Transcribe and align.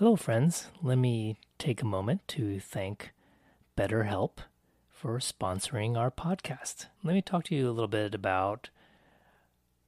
Hello, 0.00 0.16
friends. 0.16 0.68
Let 0.82 0.96
me 0.96 1.36
take 1.58 1.82
a 1.82 1.84
moment 1.84 2.26
to 2.28 2.58
thank 2.58 3.12
BetterHelp 3.76 4.38
for 4.90 5.18
sponsoring 5.18 5.94
our 5.94 6.10
podcast. 6.10 6.86
Let 7.04 7.12
me 7.12 7.20
talk 7.20 7.44
to 7.44 7.54
you 7.54 7.68
a 7.68 7.70
little 7.70 7.86
bit 7.86 8.14
about 8.14 8.70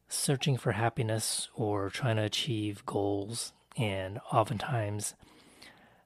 searching 0.08 0.58
for 0.58 0.72
happiness 0.72 1.48
or 1.54 1.88
trying 1.88 2.16
to 2.16 2.24
achieve 2.24 2.84
goals, 2.84 3.54
and 3.74 4.20
oftentimes 4.30 5.14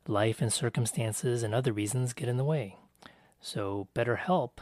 life 0.06 0.40
and 0.40 0.52
circumstances 0.52 1.42
and 1.42 1.52
other 1.52 1.72
reasons 1.72 2.12
get 2.12 2.28
in 2.28 2.36
the 2.36 2.44
way. 2.44 2.76
So, 3.40 3.88
BetterHelp 3.92 4.58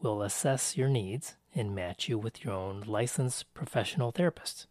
will 0.00 0.22
assess 0.22 0.74
your 0.74 0.88
needs 0.88 1.36
and 1.54 1.74
match 1.74 2.08
you 2.08 2.16
with 2.16 2.42
your 2.42 2.54
own 2.54 2.82
licensed 2.86 3.52
professional 3.52 4.10
therapist 4.10 4.66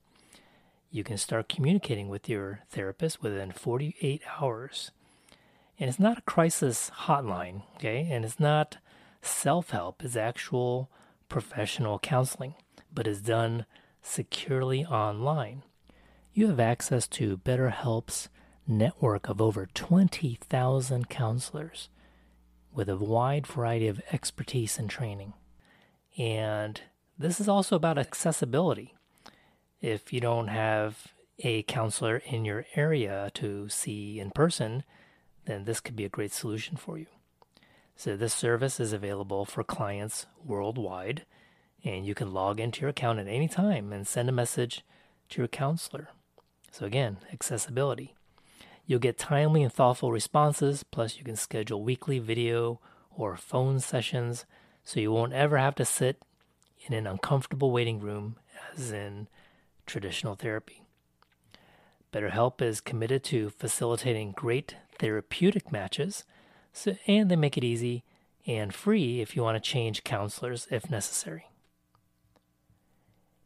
you 0.95 1.03
can 1.03 1.17
start 1.17 1.49
communicating 1.49 2.07
with 2.07 2.29
your 2.29 2.61
therapist 2.69 3.21
within 3.21 3.51
48 3.51 4.21
hours. 4.39 4.91
And 5.77 5.89
it's 5.89 5.99
not 5.99 6.19
a 6.19 6.21
crisis 6.21 6.89
hotline, 7.01 7.63
okay? 7.75 8.07
And 8.09 8.23
it's 8.23 8.39
not 8.39 8.77
self 9.21 9.71
help, 9.71 10.05
it's 10.05 10.15
actual 10.15 10.89
professional 11.27 11.99
counseling, 11.99 12.55
but 12.93 13.07
it's 13.07 13.19
done 13.19 13.65
securely 14.01 14.85
online. 14.85 15.63
You 16.33 16.47
have 16.47 16.61
access 16.61 17.09
to 17.09 17.39
BetterHelp's 17.39 18.29
network 18.65 19.27
of 19.27 19.41
over 19.41 19.67
20,000 19.73 21.09
counselors 21.09 21.89
with 22.73 22.87
a 22.87 22.95
wide 22.95 23.45
variety 23.45 23.89
of 23.89 24.01
expertise 24.13 24.79
and 24.79 24.89
training. 24.89 25.33
And 26.17 26.79
this 27.19 27.41
is 27.41 27.49
also 27.49 27.75
about 27.75 27.97
accessibility 27.97 28.95
if 29.85 30.11
you 30.11 30.19
don't 30.19 30.47
have 30.47 31.13
a 31.39 31.61
counselor 31.63 32.17
in 32.17 32.43
your 32.43 32.65
area 32.75 33.29
to 33.35 33.69
see 33.69 34.19
in 34.19 34.31
person, 34.31 34.83
then 35.45 35.65
this 35.65 35.79
could 35.79 35.95
be 35.95 36.05
a 36.05 36.09
great 36.09 36.31
solution 36.31 36.75
for 36.75 36.97
you. 36.97 37.05
So, 37.95 38.17
this 38.17 38.33
service 38.33 38.79
is 38.79 38.91
available 38.91 39.45
for 39.45 39.63
clients 39.63 40.25
worldwide, 40.43 41.23
and 41.83 42.03
you 42.03 42.15
can 42.15 42.33
log 42.33 42.59
into 42.59 42.81
your 42.81 42.89
account 42.89 43.19
at 43.19 43.27
any 43.27 43.47
time 43.47 43.93
and 43.93 44.07
send 44.07 44.27
a 44.27 44.33
message 44.33 44.83
to 45.29 45.41
your 45.41 45.47
counselor. 45.47 46.09
So, 46.71 46.85
again, 46.85 47.17
accessibility. 47.31 48.15
You'll 48.87 48.99
get 48.99 49.19
timely 49.19 49.61
and 49.61 49.71
thoughtful 49.71 50.11
responses, 50.11 50.83
plus, 50.83 51.17
you 51.17 51.23
can 51.23 51.35
schedule 51.35 51.83
weekly 51.83 52.17
video 52.17 52.79
or 53.15 53.37
phone 53.37 53.79
sessions 53.79 54.45
so 54.83 54.99
you 54.99 55.11
won't 55.11 55.33
ever 55.33 55.57
have 55.57 55.75
to 55.75 55.85
sit 55.85 56.21
in 56.87 56.93
an 56.93 57.05
uncomfortable 57.05 57.71
waiting 57.71 57.99
room, 57.99 58.37
as 58.75 58.91
in 58.91 59.27
traditional 59.85 60.35
therapy. 60.35 60.85
BetterHelp 62.13 62.61
is 62.61 62.79
committed 62.81 63.23
to 63.25 63.49
facilitating 63.49 64.31
great 64.31 64.75
therapeutic 64.99 65.71
matches, 65.71 66.23
so, 66.71 66.95
and 67.07 67.29
they 67.29 67.35
make 67.35 67.57
it 67.57 67.63
easy 67.63 68.03
and 68.47 68.73
free 68.73 69.21
if 69.21 69.35
you 69.35 69.41
want 69.41 69.61
to 69.61 69.69
change 69.69 70.03
counselors 70.03 70.67
if 70.71 70.89
necessary. 70.89 71.49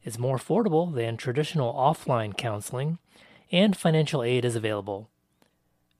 It's 0.04 0.20
more 0.20 0.38
affordable 0.38 0.94
than 0.94 1.18
traditional 1.18 1.74
offline 1.74 2.38
counseling, 2.38 3.00
and 3.52 3.76
financial 3.76 4.24
aid 4.24 4.46
is 4.46 4.56
available. 4.56 5.10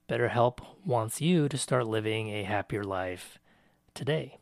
BetterHelp 0.08 0.58
wants 0.84 1.20
you 1.20 1.48
to 1.48 1.58
start 1.58 1.86
living 1.86 2.30
a 2.30 2.44
happier 2.44 2.82
life 2.82 3.38
today. 3.94 4.38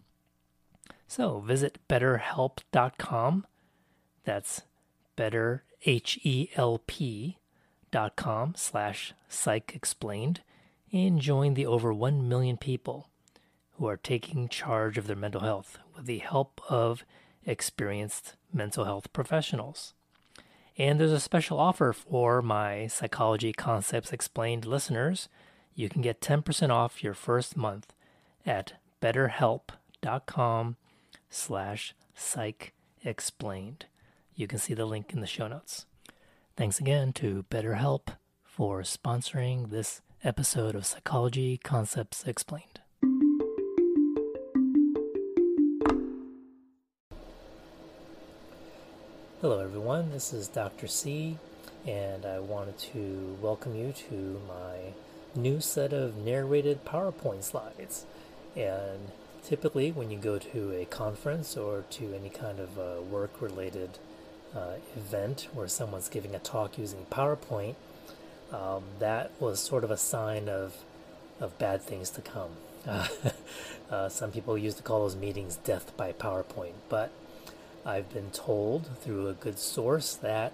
So 1.06 1.40
visit 1.40 1.78
betterhelp.com. 1.88 3.46
That's 4.24 4.62
better 5.16 5.64
H-E-L-P 5.84 7.38
dot 7.90 8.16
com 8.16 8.54
slash 8.56 9.14
psych 9.28 9.72
explained 9.74 10.40
and 10.92 11.20
join 11.20 11.54
the 11.54 11.66
over 11.66 11.92
1 11.92 12.28
million 12.28 12.56
people 12.56 13.08
who 13.72 13.86
are 13.86 13.96
taking 13.96 14.48
charge 14.48 14.98
of 14.98 15.06
their 15.06 15.16
mental 15.16 15.42
health 15.42 15.78
with 15.94 16.06
the 16.06 16.18
help 16.18 16.60
of 16.68 17.04
experienced 17.46 18.34
mental 18.52 18.84
health 18.84 19.12
professionals. 19.12 19.94
And 20.76 21.00
there's 21.00 21.12
a 21.12 21.20
special 21.20 21.58
offer 21.58 21.92
for 21.92 22.40
my 22.40 22.86
Psychology 22.86 23.52
Concepts 23.52 24.12
Explained 24.12 24.64
listeners. 24.64 25.28
You 25.74 25.88
can 25.88 26.02
get 26.02 26.20
10% 26.20 26.70
off 26.70 27.02
your 27.02 27.14
first 27.14 27.56
month 27.56 27.92
at 28.46 28.74
betterhelp.com 29.02 30.76
slash 31.30 31.94
psych 32.14 32.72
explained. 33.04 33.86
You 34.38 34.46
can 34.46 34.60
see 34.60 34.72
the 34.72 34.86
link 34.86 35.12
in 35.12 35.18
the 35.18 35.26
show 35.26 35.48
notes. 35.48 35.86
Thanks 36.56 36.78
again 36.78 37.12
to 37.14 37.44
BetterHelp 37.50 38.10
for 38.44 38.82
sponsoring 38.82 39.70
this 39.70 40.00
episode 40.22 40.76
of 40.76 40.86
Psychology 40.86 41.56
Concepts 41.56 42.22
Explained. 42.24 42.78
Hello, 49.40 49.58
everyone. 49.58 50.12
This 50.12 50.32
is 50.32 50.46
Dr. 50.46 50.86
C, 50.86 51.36
and 51.84 52.24
I 52.24 52.38
wanted 52.38 52.78
to 52.78 53.36
welcome 53.42 53.74
you 53.74 53.92
to 54.08 54.40
my 54.46 54.92
new 55.34 55.60
set 55.60 55.92
of 55.92 56.16
narrated 56.16 56.84
PowerPoint 56.84 57.42
slides. 57.42 58.06
And 58.54 59.10
typically, 59.42 59.90
when 59.90 60.12
you 60.12 60.18
go 60.18 60.38
to 60.38 60.80
a 60.80 60.84
conference 60.84 61.56
or 61.56 61.84
to 61.90 62.14
any 62.14 62.30
kind 62.30 62.60
of 62.60 62.78
uh, 62.78 63.02
work 63.02 63.42
related 63.42 63.98
uh, 64.54 64.74
event 64.96 65.48
where 65.52 65.68
someone's 65.68 66.08
giving 66.08 66.34
a 66.34 66.38
talk 66.38 66.78
using 66.78 67.06
PowerPoint, 67.10 67.74
um, 68.52 68.84
that 68.98 69.30
was 69.40 69.60
sort 69.60 69.84
of 69.84 69.90
a 69.90 69.96
sign 69.96 70.48
of 70.48 70.76
of 71.40 71.56
bad 71.58 71.80
things 71.82 72.10
to 72.10 72.20
come. 72.20 72.50
Uh, 72.86 73.06
uh, 73.90 74.08
some 74.08 74.32
people 74.32 74.58
used 74.58 74.76
to 74.76 74.82
call 74.82 75.02
those 75.02 75.16
meetings 75.16 75.56
death 75.56 75.96
by 75.96 76.12
PowerPoint, 76.12 76.72
but 76.88 77.10
I've 77.84 78.12
been 78.12 78.30
told 78.30 78.88
through 79.00 79.28
a 79.28 79.34
good 79.34 79.58
source 79.58 80.14
that 80.16 80.52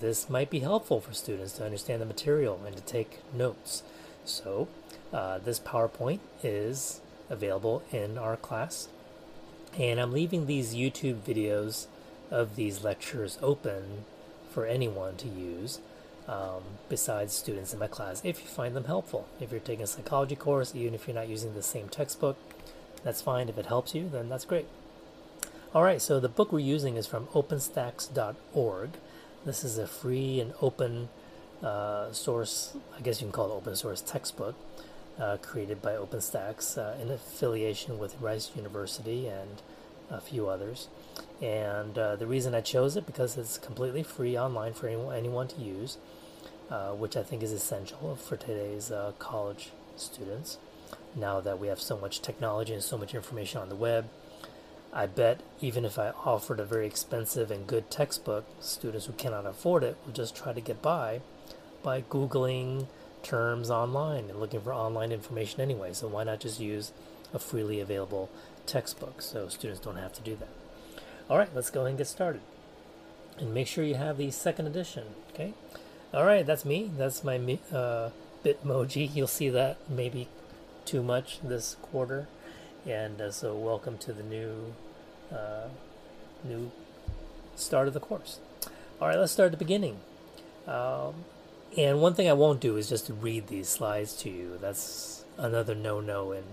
this 0.00 0.28
might 0.28 0.50
be 0.50 0.60
helpful 0.60 1.00
for 1.00 1.12
students 1.12 1.52
to 1.54 1.64
understand 1.64 2.02
the 2.02 2.06
material 2.06 2.60
and 2.66 2.76
to 2.76 2.82
take 2.82 3.20
notes. 3.32 3.82
So, 4.24 4.68
uh, 5.12 5.38
this 5.38 5.60
PowerPoint 5.60 6.20
is 6.42 7.00
available 7.30 7.82
in 7.92 8.18
our 8.18 8.36
class, 8.36 8.88
and 9.78 10.00
I'm 10.00 10.12
leaving 10.12 10.46
these 10.46 10.74
YouTube 10.74 11.20
videos 11.20 11.86
of 12.30 12.56
these 12.56 12.82
lectures 12.84 13.38
open 13.42 14.04
for 14.50 14.66
anyone 14.66 15.16
to 15.16 15.28
use 15.28 15.80
um, 16.28 16.62
besides 16.88 17.32
students 17.32 17.72
in 17.72 17.78
my 17.78 17.86
class 17.86 18.20
if 18.24 18.42
you 18.42 18.48
find 18.48 18.74
them 18.74 18.84
helpful. 18.84 19.28
If 19.40 19.50
you're 19.50 19.60
taking 19.60 19.84
a 19.84 19.86
psychology 19.86 20.36
course, 20.36 20.74
even 20.74 20.94
if 20.94 21.06
you're 21.06 21.14
not 21.14 21.28
using 21.28 21.54
the 21.54 21.62
same 21.62 21.88
textbook, 21.88 22.36
that's 23.04 23.22
fine. 23.22 23.48
If 23.48 23.58
it 23.58 23.66
helps 23.66 23.94
you, 23.94 24.08
then 24.08 24.28
that's 24.28 24.44
great. 24.44 24.66
All 25.74 25.82
right, 25.82 26.00
so 26.00 26.18
the 26.18 26.28
book 26.28 26.52
we're 26.52 26.60
using 26.60 26.96
is 26.96 27.06
from 27.06 27.26
openstax.org. 27.28 28.90
This 29.44 29.62
is 29.62 29.78
a 29.78 29.86
free 29.86 30.40
and 30.40 30.54
open 30.60 31.08
uh, 31.62 32.12
source, 32.12 32.76
I 32.96 33.02
guess 33.02 33.20
you 33.20 33.26
can 33.26 33.32
call 33.32 33.50
it 33.50 33.54
open 33.54 33.76
source 33.76 34.00
textbook, 34.00 34.54
uh, 35.18 35.36
created 35.38 35.80
by 35.80 35.92
OpenStax 35.92 36.78
uh, 36.78 37.00
in 37.00 37.10
affiliation 37.10 37.98
with 37.98 38.20
Rice 38.20 38.50
University 38.56 39.26
and 39.28 39.62
a 40.10 40.20
few 40.20 40.48
others. 40.48 40.88
And 41.40 41.98
uh, 41.98 42.16
the 42.16 42.26
reason 42.26 42.54
I 42.54 42.60
chose 42.60 42.96
it 42.96 43.06
because 43.06 43.36
it's 43.36 43.58
completely 43.58 44.02
free 44.02 44.38
online 44.38 44.72
for 44.72 44.86
anyone, 44.86 45.14
anyone 45.14 45.48
to 45.48 45.60
use, 45.60 45.98
uh, 46.70 46.90
which 46.90 47.16
I 47.16 47.22
think 47.22 47.42
is 47.42 47.52
essential 47.52 48.16
for 48.16 48.36
today's 48.36 48.90
uh, 48.90 49.12
college 49.18 49.70
students. 49.96 50.58
Now 51.14 51.40
that 51.40 51.58
we 51.58 51.68
have 51.68 51.80
so 51.80 51.96
much 51.98 52.22
technology 52.22 52.72
and 52.72 52.82
so 52.82 52.98
much 52.98 53.14
information 53.14 53.60
on 53.60 53.68
the 53.68 53.74
web, 53.76 54.08
I 54.92 55.06
bet 55.06 55.40
even 55.60 55.84
if 55.84 55.98
I 55.98 56.10
offered 56.24 56.60
a 56.60 56.64
very 56.64 56.86
expensive 56.86 57.50
and 57.50 57.66
good 57.66 57.90
textbook, 57.90 58.46
students 58.60 59.06
who 59.06 59.12
cannot 59.12 59.46
afford 59.46 59.84
it 59.84 59.96
will 60.04 60.12
just 60.12 60.36
try 60.36 60.52
to 60.52 60.60
get 60.60 60.80
by 60.80 61.20
by 61.82 62.02
Googling 62.02 62.86
terms 63.22 63.70
online 63.70 64.30
and 64.30 64.40
looking 64.40 64.60
for 64.60 64.72
online 64.72 65.12
information 65.12 65.60
anyway. 65.60 65.92
So 65.92 66.08
why 66.08 66.24
not 66.24 66.40
just 66.40 66.60
use 66.60 66.92
a 67.34 67.38
freely 67.38 67.80
available 67.80 68.30
textbook 68.66 69.22
so 69.22 69.48
students 69.48 69.80
don't 69.80 69.96
have 69.96 70.12
to 70.14 70.22
do 70.22 70.36
that. 70.36 70.48
All 71.28 71.38
right, 71.38 71.48
let's 71.54 71.70
go 71.70 71.80
ahead 71.80 71.90
and 71.90 71.98
get 71.98 72.06
started. 72.06 72.40
And 73.38 73.52
make 73.52 73.66
sure 73.66 73.84
you 73.84 73.96
have 73.96 74.16
the 74.16 74.30
second 74.30 74.66
edition, 74.66 75.04
okay? 75.32 75.54
All 76.14 76.24
right, 76.24 76.46
that's 76.46 76.64
me. 76.64 76.90
That's 76.96 77.24
my 77.24 77.36
uh, 77.72 78.10
Bitmoji. 78.44 79.14
You'll 79.14 79.26
see 79.26 79.48
that 79.50 79.76
maybe 79.88 80.28
too 80.84 81.02
much 81.02 81.40
this 81.42 81.76
quarter. 81.82 82.28
And 82.86 83.20
uh, 83.20 83.30
so 83.32 83.54
welcome 83.56 83.98
to 83.98 84.12
the 84.12 84.22
new 84.22 84.74
uh, 85.32 85.68
new 86.44 86.70
start 87.56 87.88
of 87.88 87.94
the 87.94 88.00
course. 88.00 88.38
All 89.00 89.08
right, 89.08 89.18
let's 89.18 89.32
start 89.32 89.46
at 89.46 89.58
the 89.58 89.64
beginning. 89.64 89.98
Um, 90.66 91.24
and 91.76 92.00
one 92.00 92.14
thing 92.14 92.28
I 92.28 92.32
won't 92.32 92.60
do 92.60 92.76
is 92.76 92.88
just 92.88 93.10
read 93.20 93.48
these 93.48 93.68
slides 93.68 94.14
to 94.18 94.30
you. 94.30 94.58
That's 94.60 95.24
another 95.36 95.74
no-no 95.74 96.32
in 96.32 96.44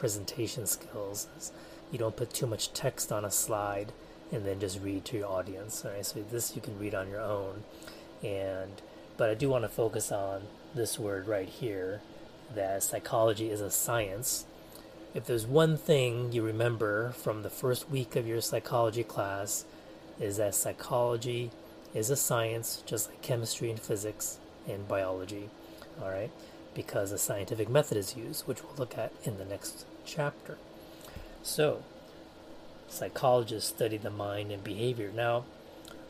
presentation 0.00 0.66
skills 0.66 1.28
is 1.36 1.52
you 1.92 1.98
don't 1.98 2.16
put 2.16 2.32
too 2.32 2.46
much 2.46 2.72
text 2.72 3.12
on 3.12 3.22
a 3.22 3.30
slide 3.30 3.92
and 4.32 4.46
then 4.46 4.58
just 4.58 4.80
read 4.80 5.04
to 5.04 5.18
your 5.18 5.28
audience. 5.28 5.84
All 5.84 5.90
right, 5.90 6.06
so 6.06 6.24
this 6.30 6.56
you 6.56 6.62
can 6.62 6.78
read 6.78 6.94
on 6.94 7.10
your 7.10 7.20
own, 7.20 7.64
and 8.22 8.80
but 9.18 9.28
I 9.28 9.34
do 9.34 9.50
want 9.50 9.64
to 9.64 9.68
focus 9.68 10.10
on 10.10 10.44
this 10.74 10.98
word 10.98 11.28
right 11.28 11.48
here, 11.48 12.00
that 12.54 12.82
psychology 12.82 13.50
is 13.50 13.60
a 13.60 13.70
science. 13.70 14.46
If 15.12 15.26
there's 15.26 15.46
one 15.46 15.76
thing 15.76 16.32
you 16.32 16.42
remember 16.42 17.10
from 17.10 17.42
the 17.42 17.50
first 17.50 17.90
week 17.90 18.16
of 18.16 18.26
your 18.26 18.40
psychology 18.40 19.04
class, 19.04 19.66
is 20.18 20.38
that 20.38 20.54
psychology 20.54 21.50
is 21.92 22.08
a 22.08 22.16
science 22.16 22.82
just 22.86 23.10
like 23.10 23.20
chemistry 23.20 23.68
and 23.68 23.78
physics 23.78 24.38
and 24.66 24.88
biology. 24.88 25.50
All 26.00 26.08
right? 26.08 26.30
Because 26.72 27.12
a 27.12 27.18
scientific 27.18 27.68
method 27.68 27.98
is 27.98 28.16
used, 28.16 28.46
which 28.46 28.62
we'll 28.62 28.76
look 28.78 28.96
at 28.96 29.12
in 29.24 29.36
the 29.36 29.44
next 29.44 29.84
chapter. 30.10 30.58
So, 31.42 31.82
psychologists 32.88 33.70
study 33.70 33.96
the 33.96 34.10
mind 34.10 34.50
and 34.50 34.62
behavior. 34.62 35.10
Now, 35.14 35.44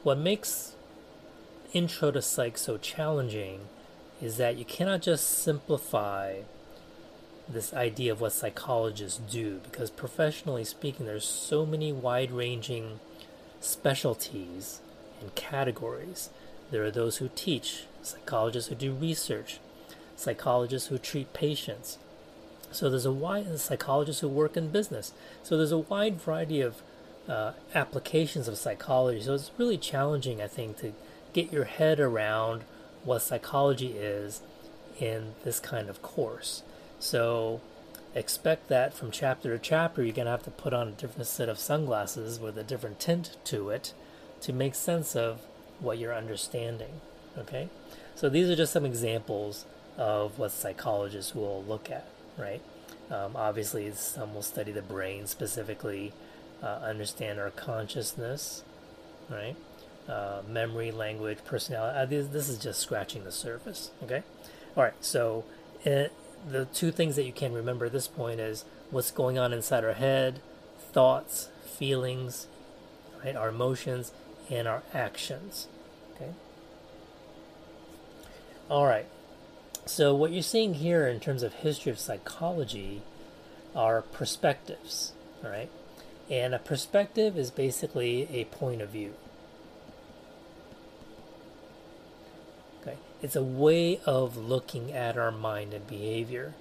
what 0.02 0.18
makes 0.18 0.74
Intro 1.72 2.10
to 2.10 2.22
Psych 2.22 2.56
so 2.58 2.78
challenging 2.78 3.68
is 4.20 4.38
that 4.38 4.56
you 4.56 4.64
cannot 4.64 5.02
just 5.02 5.28
simplify 5.28 6.40
this 7.48 7.74
idea 7.74 8.12
of 8.12 8.20
what 8.20 8.32
psychologists 8.32 9.18
do 9.30 9.60
because 9.64 9.90
professionally 9.90 10.64
speaking 10.64 11.04
there's 11.06 11.24
so 11.24 11.66
many 11.66 11.92
wide-ranging 11.92 13.00
specialties 13.60 14.80
and 15.20 15.34
categories 15.34 16.30
there 16.70 16.84
are 16.84 16.92
those 16.92 17.16
who 17.16 17.28
teach 17.34 17.86
psychologists 18.02 18.68
who 18.68 18.76
do 18.76 18.92
research 18.92 19.58
psychologists 20.14 20.88
who 20.88 20.98
treat 20.98 21.32
patients 21.32 21.98
so 22.72 22.88
there's 22.88 23.06
a 23.06 23.12
wide 23.12 23.58
psychologists 23.58 24.20
who 24.20 24.28
work 24.28 24.56
in 24.56 24.68
business 24.68 25.12
so 25.42 25.56
there's 25.56 25.72
a 25.72 25.78
wide 25.78 26.20
variety 26.20 26.60
of 26.60 26.82
uh, 27.28 27.52
applications 27.74 28.48
of 28.48 28.56
psychology 28.56 29.20
so 29.20 29.34
it's 29.34 29.50
really 29.58 29.78
challenging 29.78 30.40
i 30.40 30.46
think 30.46 30.76
to 30.76 30.92
get 31.32 31.52
your 31.52 31.64
head 31.64 32.00
around 32.00 32.64
what 33.04 33.20
psychology 33.20 33.92
is 33.92 34.42
in 34.98 35.34
this 35.44 35.60
kind 35.60 35.88
of 35.88 36.02
course. 36.02 36.62
So 36.98 37.60
expect 38.14 38.68
that 38.68 38.92
from 38.92 39.10
chapter 39.10 39.56
to 39.56 39.62
chapter, 39.62 40.02
you're 40.02 40.14
going 40.14 40.26
to 40.26 40.32
have 40.32 40.42
to 40.44 40.50
put 40.50 40.74
on 40.74 40.88
a 40.88 40.92
different 40.92 41.26
set 41.26 41.48
of 41.48 41.58
sunglasses 41.58 42.38
with 42.38 42.58
a 42.58 42.64
different 42.64 43.00
tint 43.00 43.36
to 43.44 43.70
it 43.70 43.94
to 44.42 44.52
make 44.52 44.74
sense 44.74 45.16
of 45.16 45.40
what 45.78 45.98
you're 45.98 46.14
understanding. 46.14 47.00
Okay? 47.38 47.68
So 48.14 48.28
these 48.28 48.50
are 48.50 48.56
just 48.56 48.72
some 48.72 48.84
examples 48.84 49.64
of 49.96 50.38
what 50.38 50.52
psychologists 50.52 51.34
will 51.34 51.64
look 51.64 51.90
at, 51.90 52.06
right? 52.40 52.62
Um, 53.10 53.36
obviously, 53.36 53.90
some 53.92 54.34
will 54.34 54.42
study 54.42 54.72
the 54.72 54.82
brain 54.82 55.26
specifically, 55.26 56.12
uh, 56.62 56.80
understand 56.82 57.38
our 57.38 57.50
consciousness, 57.50 58.64
right? 59.28 59.56
uh, 60.10 60.42
memory, 60.48 60.90
language, 60.90 61.38
personality. 61.44 61.98
Uh, 61.98 62.04
this, 62.04 62.26
this 62.28 62.48
is 62.48 62.58
just 62.58 62.80
scratching 62.80 63.24
the 63.24 63.32
surface. 63.32 63.90
Okay, 64.02 64.22
all 64.76 64.82
right. 64.82 64.94
So 65.00 65.44
uh, 65.86 66.04
the 66.48 66.66
two 66.72 66.90
things 66.90 67.16
that 67.16 67.24
you 67.24 67.32
can 67.32 67.52
remember 67.52 67.86
at 67.86 67.92
this 67.92 68.08
point 68.08 68.40
is 68.40 68.64
what's 68.90 69.10
going 69.10 69.38
on 69.38 69.52
inside 69.52 69.84
our 69.84 69.92
head, 69.92 70.40
thoughts, 70.92 71.48
feelings, 71.64 72.48
right, 73.24 73.36
our 73.36 73.50
emotions, 73.50 74.12
and 74.48 74.66
our 74.66 74.82
actions. 74.92 75.68
Okay. 76.16 76.32
All 78.68 78.86
right. 78.86 79.06
So 79.86 80.14
what 80.14 80.32
you're 80.32 80.42
seeing 80.42 80.74
here 80.74 81.06
in 81.06 81.20
terms 81.20 81.42
of 81.42 81.54
history 81.54 81.90
of 81.90 81.98
psychology 81.98 83.02
are 83.74 84.02
perspectives. 84.02 85.12
All 85.44 85.50
right. 85.50 85.70
And 86.30 86.54
a 86.54 86.58
perspective 86.58 87.36
is 87.36 87.50
basically 87.50 88.28
a 88.30 88.44
point 88.44 88.82
of 88.82 88.90
view. 88.90 89.14
Okay, 92.80 92.96
it's 93.20 93.36
a 93.36 93.42
way 93.42 94.00
of 94.06 94.36
looking 94.36 94.92
at 94.92 95.18
our 95.18 95.32
mind 95.32 95.74
and 95.74 95.86
behavior. 95.86 96.54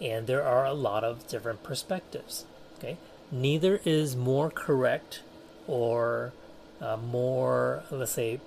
And 0.00 0.26
there 0.26 0.42
are 0.42 0.64
a 0.64 0.72
lot 0.72 1.04
of 1.04 1.28
different 1.28 1.62
perspectives. 1.62 2.46
Okay? 2.78 2.96
Neither 3.30 3.80
is 3.84 4.16
more 4.16 4.50
correct 4.50 5.20
or 5.66 6.32
uh, 6.80 6.96
more, 6.96 7.84
let's 7.90 8.12
say, 8.12 8.40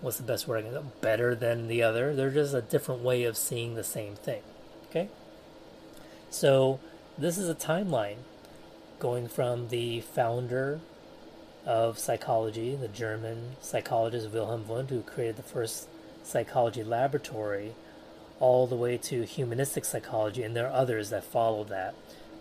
what's 0.00 0.16
the 0.16 0.22
best 0.22 0.48
word? 0.48 0.58
I 0.58 0.62
can 0.62 0.72
say? 0.72 0.90
Better 1.00 1.34
than 1.34 1.68
the 1.68 1.82
other. 1.82 2.14
They're 2.14 2.30
just 2.30 2.54
a 2.54 2.62
different 2.62 3.02
way 3.02 3.24
of 3.24 3.36
seeing 3.36 3.74
the 3.74 3.84
same 3.84 4.14
thing. 4.14 4.42
Okay? 4.88 5.08
So, 6.30 6.80
this 7.18 7.38
is 7.38 7.48
a 7.48 7.54
timeline 7.54 8.18
going 8.98 9.28
from 9.28 9.68
the 9.68 10.00
founder 10.00 10.80
of 11.66 11.98
psychology, 11.98 12.76
the 12.76 12.88
German 12.88 13.56
psychologist 13.60 14.30
Wilhelm 14.30 14.66
Wundt, 14.66 14.90
who 14.90 15.02
created 15.02 15.36
the 15.36 15.42
first 15.42 15.88
psychology 16.22 16.82
laboratory 16.82 17.74
all 18.38 18.66
the 18.66 18.76
way 18.76 18.96
to 18.96 19.24
humanistic 19.24 19.84
psychology, 19.84 20.42
and 20.42 20.56
there 20.56 20.66
are 20.66 20.72
others 20.72 21.10
that 21.10 21.24
follow 21.24 21.64
that. 21.64 21.94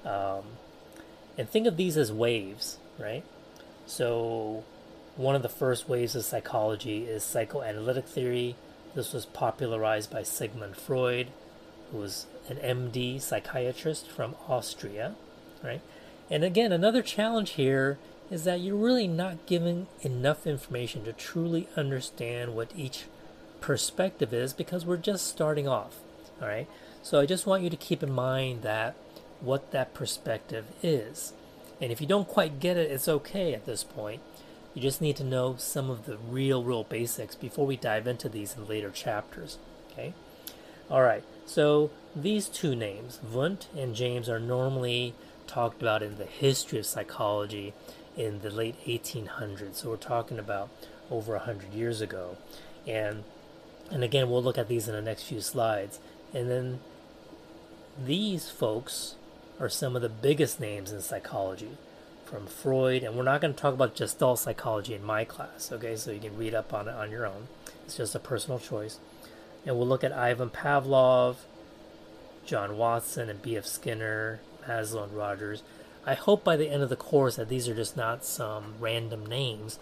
Um, 0.05 0.43
and 1.37 1.49
think 1.49 1.67
of 1.67 1.77
these 1.77 1.97
as 1.97 2.11
waves, 2.11 2.77
right? 2.97 3.23
So, 3.85 4.63
one 5.19 5.35
of 5.35 5.41
the 5.41 5.49
first 5.49 5.89
waves 5.89 6.15
of 6.15 6.23
psychology 6.23 7.03
is 7.03 7.25
psychoanalytic 7.25 8.07
theory. 8.07 8.55
This 8.95 9.11
was 9.11 9.25
popularized 9.25 10.09
by 10.09 10.23
Sigmund 10.23 10.77
Freud, 10.77 11.27
who 11.91 11.97
was 11.97 12.25
an 12.47 12.55
MD 12.55 13.21
psychiatrist 13.21 14.09
from 14.09 14.35
Austria, 14.47 15.15
right? 15.61 15.81
And 16.29 16.45
again, 16.45 16.71
another 16.71 17.01
challenge 17.01 17.51
here 17.51 17.97
is 18.31 18.45
that 18.45 18.61
you're 18.61 18.77
really 18.77 19.09
not 19.09 19.45
given 19.45 19.87
enough 20.03 20.47
information 20.47 21.03
to 21.03 21.11
truly 21.11 21.67
understand 21.75 22.55
what 22.55 22.71
each 22.73 23.03
perspective 23.59 24.33
is 24.33 24.53
because 24.53 24.85
we're 24.85 24.95
just 24.95 25.27
starting 25.27 25.67
off. 25.67 25.97
All 26.41 26.47
right. 26.47 26.67
So 27.03 27.19
I 27.19 27.25
just 27.25 27.45
want 27.45 27.63
you 27.63 27.69
to 27.69 27.75
keep 27.75 28.01
in 28.01 28.11
mind 28.13 28.61
that 28.61 28.95
what 29.41 29.71
that 29.71 29.93
perspective 29.93 30.67
is. 30.81 31.33
And 31.81 31.91
if 31.91 31.99
you 31.99 32.07
don't 32.07 32.27
quite 32.27 32.61
get 32.61 32.77
it, 32.77 32.89
it's 32.89 33.09
okay 33.09 33.53
at 33.53 33.65
this 33.65 33.83
point. 33.83 34.21
You 34.73 34.81
just 34.81 35.01
need 35.01 35.15
to 35.17 35.23
know 35.23 35.55
some 35.57 35.89
of 35.89 36.05
the 36.05 36.17
real, 36.17 36.63
real 36.63 36.83
basics 36.83 37.35
before 37.35 37.65
we 37.65 37.75
dive 37.75 38.07
into 38.07 38.29
these 38.29 38.55
in 38.55 38.67
later 38.67 38.91
chapters. 38.91 39.57
Okay? 39.91 40.13
All 40.89 41.01
right. 41.01 41.23
So 41.45 41.91
these 42.15 42.47
two 42.47 42.75
names, 42.75 43.19
Wundt 43.23 43.67
and 43.75 43.95
James, 43.95 44.29
are 44.29 44.39
normally 44.39 45.13
talked 45.47 45.81
about 45.81 46.03
in 46.03 46.17
the 46.17 46.25
history 46.25 46.79
of 46.79 46.85
psychology 46.85 47.73
in 48.15 48.41
the 48.41 48.51
late 48.51 48.75
1800s. 48.85 49.75
So 49.75 49.89
we're 49.89 49.97
talking 49.97 50.37
about 50.37 50.69
over 51.09 51.33
100 51.33 51.73
years 51.73 52.01
ago. 52.01 52.37
And 52.87 53.23
and 53.91 54.03
again, 54.03 54.29
we'll 54.29 54.43
look 54.43 54.57
at 54.59 54.67
these 54.67 54.87
in 54.87 54.93
the 54.93 55.01
next 55.01 55.23
few 55.23 55.41
slides. 55.41 55.99
And 56.31 56.49
then 56.49 56.79
these 57.97 58.49
folks 58.49 59.15
are 59.59 59.69
some 59.69 59.95
of 59.95 60.01
the 60.01 60.09
biggest 60.09 60.59
names 60.59 60.91
in 60.91 61.01
psychology 61.01 61.77
from 62.29 62.45
Freud. 62.45 63.03
And 63.03 63.15
we're 63.15 63.23
not 63.23 63.41
going 63.41 63.53
to 63.53 63.59
talk 63.59 63.73
about 63.73 63.95
Gestalt 63.95 64.39
psychology 64.39 64.93
in 64.93 65.03
my 65.03 65.23
class, 65.23 65.71
okay? 65.71 65.95
So 65.95 66.11
you 66.11 66.19
can 66.19 66.37
read 66.37 66.53
up 66.53 66.73
on 66.73 66.87
it 66.87 66.93
on 66.93 67.11
your 67.11 67.25
own. 67.25 67.47
It's 67.85 67.97
just 67.97 68.15
a 68.15 68.19
personal 68.19 68.59
choice. 68.59 68.99
And 69.65 69.77
we'll 69.77 69.87
look 69.87 70.03
at 70.03 70.13
Ivan 70.13 70.49
Pavlov, 70.49 71.37
John 72.45 72.77
Watson, 72.77 73.29
and 73.29 73.41
B.F. 73.41 73.65
Skinner, 73.65 74.39
Maslow, 74.67 75.05
and 75.05 75.13
Rogers. 75.13 75.63
I 76.05 76.13
hope 76.13 76.43
by 76.43 76.55
the 76.55 76.69
end 76.69 76.81
of 76.81 76.89
the 76.89 76.95
course 76.95 77.35
that 77.35 77.49
these 77.49 77.67
are 77.67 77.75
just 77.75 77.97
not 77.97 78.23
some 78.23 78.75
random 78.79 79.25
names, 79.25 79.79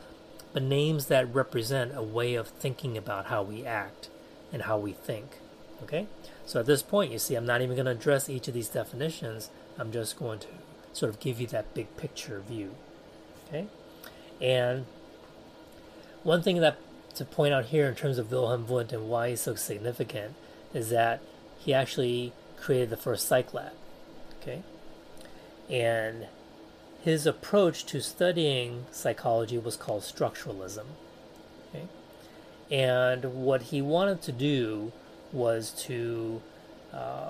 but 0.52 0.64
names 0.64 1.08
that 1.08 1.34
represent 1.34 1.92
a 1.96 2.02
way 2.02 2.36
of 2.36 2.48
thinking 2.48 2.98
about 2.98 3.28
how 3.28 3.44
we 3.44 3.66
act 3.66 4.10
and 4.52 4.64
how 4.64 4.78
we 4.78 4.94
think. 4.94 5.38
Okay? 5.84 6.08
So 6.46 6.62
at 6.62 6.66
this 6.66 6.82
point, 6.82 7.12
you 7.12 7.20
see, 7.20 7.36
I'm 7.36 7.46
not 7.46 7.62
even 7.62 7.76
going 7.76 7.86
to 7.86 7.92
address 7.92 8.30
each 8.30 8.48
of 8.48 8.54
these 8.54 8.70
definitions. 8.70 9.50
I'm 9.78 9.92
just 9.92 10.18
going 10.18 10.40
to 10.40 10.48
sort 10.98 11.12
of 11.12 11.20
give 11.20 11.40
you 11.40 11.48
that 11.48 11.74
big 11.74 11.96
picture 11.96 12.40
view. 12.40 12.76
Okay? 13.48 13.68
And 14.42 14.86
one 16.24 16.42
thing 16.42 16.60
that 16.60 16.78
to 17.16 17.26
point 17.26 17.54
out 17.54 17.66
here 17.66 17.88
in 17.88 17.96
terms 17.96 18.18
of 18.18 18.32
Wilhelm 18.32 18.68
Wundt 18.68 18.94
and 18.94 19.10
why 19.10 19.30
he's 19.30 19.42
so 19.42 19.56
significant 19.56 20.36
is 20.74 20.90
that 20.90 21.22
he 21.60 21.74
actually 21.74 22.34
created 22.60 22.90
the 22.90 22.98
first 22.98 23.28
psych 23.28 23.54
lab. 23.54 23.74
Okay? 24.42 24.62
And 25.70 26.28
his 27.02 27.26
approach 27.26 27.86
to 27.86 28.02
studying 28.02 28.86
psychology 28.92 29.58
was 29.58 29.76
called 29.78 30.02
structuralism. 30.02 30.86
Okay? 31.70 31.88
And 32.70 33.44
what 33.44 33.64
he 33.64 33.82
wanted 33.82 34.22
to 34.24 34.32
do 34.32 34.92
was 35.32 35.72
to 35.86 36.42
uh, 36.94 37.30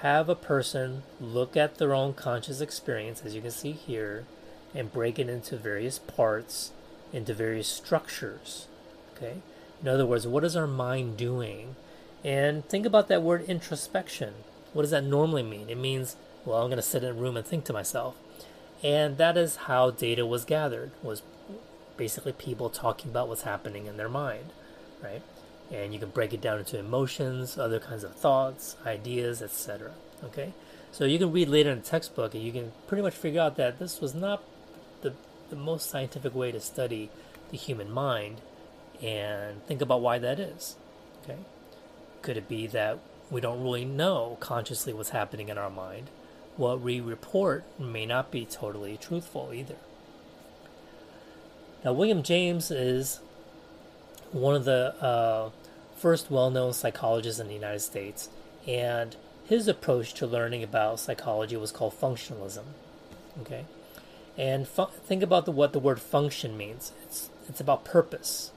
have 0.00 0.28
a 0.28 0.34
person 0.34 1.02
look 1.20 1.56
at 1.56 1.78
their 1.78 1.94
own 1.94 2.14
conscious 2.14 2.60
experience, 2.60 3.22
as 3.24 3.34
you 3.34 3.40
can 3.40 3.50
see 3.50 3.72
here, 3.72 4.24
and 4.74 4.92
break 4.92 5.18
it 5.18 5.28
into 5.28 5.56
various 5.56 5.98
parts, 5.98 6.72
into 7.12 7.34
various 7.34 7.68
structures. 7.68 8.68
Okay? 9.16 9.38
In 9.82 9.88
other 9.88 10.06
words, 10.06 10.26
what 10.26 10.44
is 10.44 10.54
our 10.54 10.66
mind 10.66 11.16
doing? 11.16 11.74
And 12.24 12.64
think 12.68 12.86
about 12.86 13.08
that 13.08 13.22
word 13.22 13.44
introspection. 13.48 14.34
What 14.72 14.82
does 14.82 14.90
that 14.90 15.04
normally 15.04 15.42
mean? 15.42 15.68
It 15.68 15.78
means, 15.78 16.16
well, 16.44 16.62
I'm 16.62 16.68
going 16.68 16.76
to 16.76 16.82
sit 16.82 17.02
in 17.02 17.10
a 17.10 17.12
room 17.12 17.36
and 17.36 17.46
think 17.46 17.64
to 17.64 17.72
myself. 17.72 18.16
And 18.82 19.18
that 19.18 19.36
is 19.36 19.56
how 19.56 19.90
data 19.90 20.24
was 20.24 20.44
gathered, 20.44 20.92
was 21.02 21.22
basically 21.96 22.32
people 22.32 22.70
talking 22.70 23.10
about 23.10 23.28
what's 23.28 23.42
happening 23.42 23.86
in 23.86 23.96
their 23.96 24.08
mind, 24.08 24.52
right? 25.02 25.22
And 25.72 25.92
you 25.92 25.98
can 25.98 26.10
break 26.10 26.32
it 26.32 26.40
down 26.40 26.58
into 26.58 26.78
emotions, 26.78 27.58
other 27.58 27.78
kinds 27.78 28.04
of 28.04 28.14
thoughts, 28.14 28.76
ideas, 28.86 29.42
etc. 29.42 29.92
Okay, 30.24 30.52
so 30.92 31.04
you 31.04 31.18
can 31.18 31.32
read 31.32 31.48
later 31.48 31.70
in 31.70 31.80
the 31.80 31.84
textbook, 31.84 32.34
and 32.34 32.42
you 32.42 32.52
can 32.52 32.72
pretty 32.86 33.02
much 33.02 33.14
figure 33.14 33.40
out 33.40 33.56
that 33.56 33.78
this 33.78 34.00
was 34.00 34.14
not 34.14 34.42
the 35.02 35.14
the 35.50 35.56
most 35.56 35.88
scientific 35.88 36.34
way 36.34 36.52
to 36.52 36.60
study 36.60 37.10
the 37.50 37.56
human 37.56 37.90
mind, 37.90 38.40
and 39.02 39.64
think 39.66 39.80
about 39.80 40.00
why 40.00 40.18
that 40.18 40.38
is. 40.38 40.76
Okay, 41.22 41.38
could 42.22 42.36
it 42.36 42.48
be 42.48 42.66
that 42.68 42.98
we 43.30 43.40
don't 43.40 43.62
really 43.62 43.84
know 43.84 44.36
consciously 44.40 44.92
what's 44.92 45.10
happening 45.10 45.48
in 45.48 45.58
our 45.58 45.70
mind? 45.70 46.08
What 46.56 46.80
we 46.80 47.00
report 47.00 47.64
may 47.78 48.06
not 48.06 48.30
be 48.30 48.44
totally 48.44 48.96
truthful 48.96 49.52
either. 49.54 49.76
Now, 51.84 51.92
William 51.92 52.24
James 52.24 52.70
is 52.70 53.20
one 54.32 54.54
of 54.54 54.64
the 54.64 54.94
uh, 55.02 55.50
first 55.96 56.30
well 56.30 56.50
known 56.50 56.72
psychologists 56.72 57.40
in 57.40 57.48
the 57.48 57.54
United 57.54 57.80
States, 57.80 58.28
and 58.66 59.16
his 59.46 59.66
approach 59.66 60.12
to 60.14 60.26
learning 60.26 60.62
about 60.62 61.00
psychology 61.00 61.56
was 61.56 61.72
called 61.72 61.98
functionalism. 61.98 62.64
Okay? 63.40 63.64
And 64.36 64.68
fu- 64.68 64.86
think 65.06 65.22
about 65.22 65.46
the, 65.46 65.52
what 65.52 65.72
the 65.72 65.78
word 65.78 66.00
function 66.00 66.56
means 66.56 66.92
it's, 67.04 67.30
it's 67.48 67.60
about 67.60 67.84
purpose. 67.84 68.52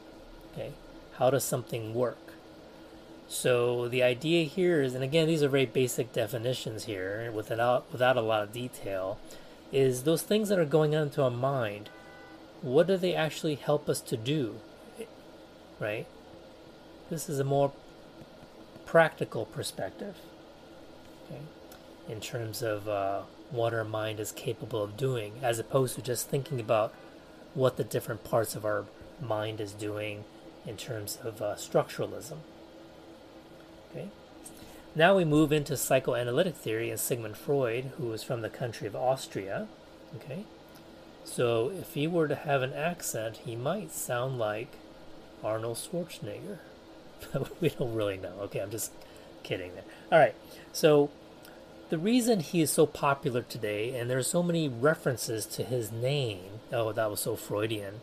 Okay? 0.54 0.72
How 1.18 1.30
does 1.30 1.44
something 1.44 1.94
work? 1.94 2.34
So 3.32 3.88
the 3.88 4.04
idea 4.04 4.44
here 4.44 4.82
is, 4.82 4.94
and 4.94 5.04
again, 5.04 5.28
these 5.28 5.42
are 5.42 5.48
very 5.48 5.66
basic 5.66 6.12
definitions 6.12 6.84
here, 6.84 7.32
without 7.34 7.90
without 7.90 8.18
a 8.18 8.22
lot 8.22 8.44
of 8.44 8.52
detail, 8.52 9.18
is 9.72 10.04
those 10.04 10.22
things 10.22 10.50
that 10.50 10.60
are 10.60 10.66
going 10.66 10.94
on 10.94 11.04
into 11.04 11.24
our 11.24 11.32
mind. 11.32 11.90
What 12.62 12.88
do 12.88 12.98
they 12.98 13.16
actually 13.16 13.56
help 13.56 13.88
us 13.88 14.02
to 14.02 14.18
do? 14.18 14.58
Right. 15.82 16.06
This 17.10 17.28
is 17.28 17.40
a 17.40 17.44
more 17.44 17.72
practical 18.86 19.46
perspective. 19.46 20.16
Okay, 21.26 21.42
in 22.08 22.22
terms 22.22 22.62
of 22.62 22.88
uh, 22.88 23.22
what 23.50 23.74
our 23.74 23.84
mind 23.84 24.20
is 24.20 24.32
capable 24.32 24.84
of 24.84 24.96
doing, 24.96 25.34
as 25.42 25.58
opposed 25.58 25.96
to 25.96 26.04
just 26.04 26.30
thinking 26.30 26.60
about 26.60 26.94
what 27.56 27.78
the 27.78 27.84
different 27.84 28.24
parts 28.24 28.56
of 28.56 28.64
our 28.64 28.86
mind 29.20 29.60
is 29.60 29.74
doing 29.74 30.24
in 30.68 30.78
terms 30.78 31.18
of 31.24 31.42
uh, 31.42 31.56
structuralism. 31.56 32.38
Okay. 33.90 34.10
Now 34.94 35.18
we 35.18 35.26
move 35.26 35.52
into 35.52 35.76
psychoanalytic 35.76 36.56
theory 36.56 36.92
and 36.92 37.00
Sigmund 37.00 37.38
Freud, 37.38 37.94
who 37.98 38.06
was 38.06 38.22
from 38.24 38.42
the 38.42 38.50
country 38.50 38.86
of 38.86 38.96
Austria. 38.96 39.68
Okay. 40.16 40.46
So 41.24 41.72
if 41.72 41.96
he 41.96 42.06
were 42.06 42.28
to 42.28 42.36
have 42.36 42.62
an 42.62 42.74
accent, 42.74 43.38
he 43.38 43.56
might 43.56 43.92
sound 43.92 44.38
like 44.38 44.76
Arnold 45.44 45.78
Schwarzenegger. 45.78 46.60
we 47.62 47.70
don't 47.70 47.94
really 47.94 48.18
know. 48.18 48.34
Okay, 48.42 48.60
I'm 48.60 48.72
just 48.72 48.92
kidding 49.44 49.74
there. 49.74 49.84
All 50.12 50.20
right. 50.20 50.36
So 50.74 51.10
the 51.90 51.98
reason 51.98 52.40
he 52.40 52.62
is 52.62 52.72
so 52.72 52.86
popular 52.86 53.42
today, 53.42 53.98
and 53.98 54.10
there's 54.10 54.28
so 54.28 54.42
many 54.42 54.68
references 54.68 55.46
to 55.48 55.64
his 55.64 55.92
name, 55.92 56.60
oh, 56.72 56.92
that 56.94 57.10
was 57.10 57.20
so 57.20 57.36
Freudian, 57.36 58.02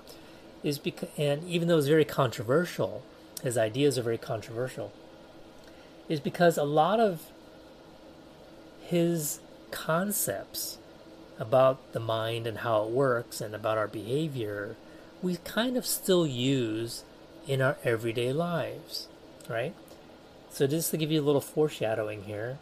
is 0.62 0.78
because, 0.78 1.09
and 1.16 1.45
even 1.45 1.68
though 1.68 1.78
it's 1.78 1.87
very 1.87 2.04
controversial, 2.04 3.02
his 3.42 3.57
ideas 3.57 3.99
are 3.99 4.02
very 4.02 4.18
controversial, 4.18 4.92
is 6.09 6.21
because 6.21 6.59
a 6.59 6.64
lot 6.64 7.00
of 7.00 7.23
his 8.83 9.40
concepts 9.71 10.78
about 11.38 11.92
the 11.92 12.00
mind 12.00 12.47
and 12.47 12.59
how 12.59 12.85
it 12.85 12.90
works 12.90 13.40
and 13.40 13.54
about 13.54 13.78
our 13.78 13.87
behavior, 13.88 14.76
we 15.23 15.37
kind 15.45 15.76
of 15.76 15.87
still 15.87 16.26
use 16.26 17.04
in 17.47 17.62
our 17.62 17.76
everyday 17.85 18.33
lives, 18.33 19.09
right? 19.49 19.75
So, 20.50 20.66
just 20.66 20.90
to 20.90 20.97
give 20.97 21.11
you 21.11 21.21
a 21.21 21.25
little 21.25 21.40
foreshadowing 21.40 22.25
here, 22.25 22.59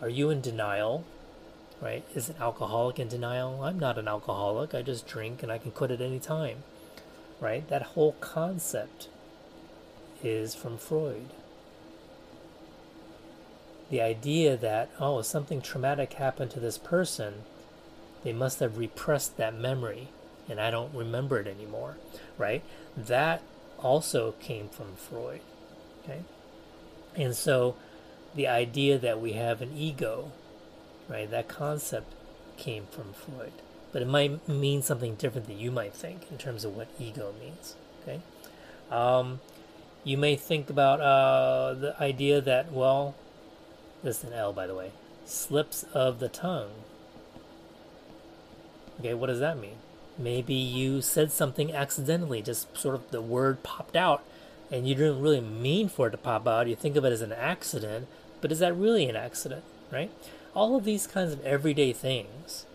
are 0.00 0.08
you 0.08 0.30
in 0.30 0.40
denial? 0.40 1.04
Right? 1.80 2.04
Is 2.12 2.28
an 2.28 2.36
alcoholic 2.40 2.98
in 2.98 3.06
denial? 3.06 3.62
I'm 3.62 3.78
not 3.78 3.98
an 3.98 4.08
alcoholic. 4.08 4.74
I 4.74 4.82
just 4.82 5.06
drink 5.06 5.44
and 5.44 5.52
I 5.52 5.58
can 5.58 5.70
quit 5.70 5.92
at 5.92 6.00
any 6.00 6.18
time. 6.18 6.64
Right? 7.40 7.68
That 7.68 7.82
whole 7.82 8.12
concept 8.20 9.08
is 10.24 10.56
from 10.56 10.76
Freud. 10.76 11.28
The 13.90 14.00
idea 14.00 14.56
that, 14.56 14.90
oh, 14.98 15.22
something 15.22 15.62
traumatic 15.62 16.14
happened 16.14 16.50
to 16.52 16.60
this 16.60 16.78
person, 16.78 17.44
they 18.24 18.32
must 18.32 18.60
have 18.60 18.76
repressed 18.76 19.36
that 19.36 19.54
memory 19.54 20.08
and 20.48 20.60
I 20.60 20.70
don't 20.70 20.94
remember 20.94 21.38
it 21.38 21.46
anymore, 21.46 21.96
right? 22.36 22.62
That 22.96 23.42
also 23.78 24.32
came 24.40 24.68
from 24.68 24.96
Freud, 24.96 25.40
okay? 26.02 26.20
And 27.16 27.34
so 27.34 27.76
the 28.34 28.46
idea 28.46 28.98
that 28.98 29.20
we 29.20 29.32
have 29.32 29.60
an 29.62 29.76
ego, 29.76 30.32
right, 31.08 31.30
that 31.30 31.48
concept 31.48 32.12
came 32.56 32.86
from 32.90 33.12
Freud. 33.12 33.52
But 33.92 34.02
it 34.02 34.08
might 34.08 34.46
mean 34.48 34.82
something 34.82 35.14
different 35.14 35.46
than 35.46 35.58
you 35.58 35.70
might 35.70 35.94
think 35.94 36.30
in 36.30 36.38
terms 36.38 36.64
of 36.64 36.76
what 36.76 36.88
ego 36.98 37.32
means, 37.40 37.74
okay? 38.02 38.20
Um, 38.90 39.40
you 40.04 40.16
may 40.16 40.36
think 40.36 40.70
about 40.70 41.00
uh, 41.00 41.74
the 41.74 42.00
idea 42.00 42.40
that, 42.40 42.72
well, 42.72 43.14
this 44.02 44.18
is 44.18 44.30
an 44.30 44.32
L, 44.32 44.52
by 44.52 44.66
the 44.66 44.74
way, 44.74 44.92
slips 45.24 45.84
of 45.94 46.20
the 46.20 46.28
tongue. 46.28 46.70
Okay, 49.00 49.14
what 49.14 49.26
does 49.26 49.40
that 49.40 49.58
mean? 49.58 49.76
Maybe 50.18 50.54
you 50.54 51.00
said 51.00 51.30
something 51.30 51.72
accidentally, 51.72 52.42
just 52.42 52.76
sort 52.76 52.96
of 52.96 53.10
the 53.10 53.22
word 53.22 53.62
popped 53.62 53.96
out, 53.96 54.24
and 54.70 54.86
you 54.86 54.96
didn't 54.96 55.20
really 55.20 55.40
mean 55.40 55.88
for 55.88 56.08
it 56.08 56.10
to 56.10 56.18
pop 56.18 56.48
out. 56.48 56.66
You 56.66 56.74
think 56.74 56.96
of 56.96 57.04
it 57.04 57.12
as 57.12 57.22
an 57.22 57.32
accident, 57.32 58.08
but 58.40 58.50
is 58.50 58.58
that 58.58 58.76
really 58.76 59.08
an 59.08 59.14
accident, 59.14 59.62
right? 59.92 60.10
All 60.54 60.74
of 60.74 60.84
these 60.84 61.06
kinds 61.06 61.32
of 61.32 61.44
everyday 61.46 61.92
things 61.92 62.66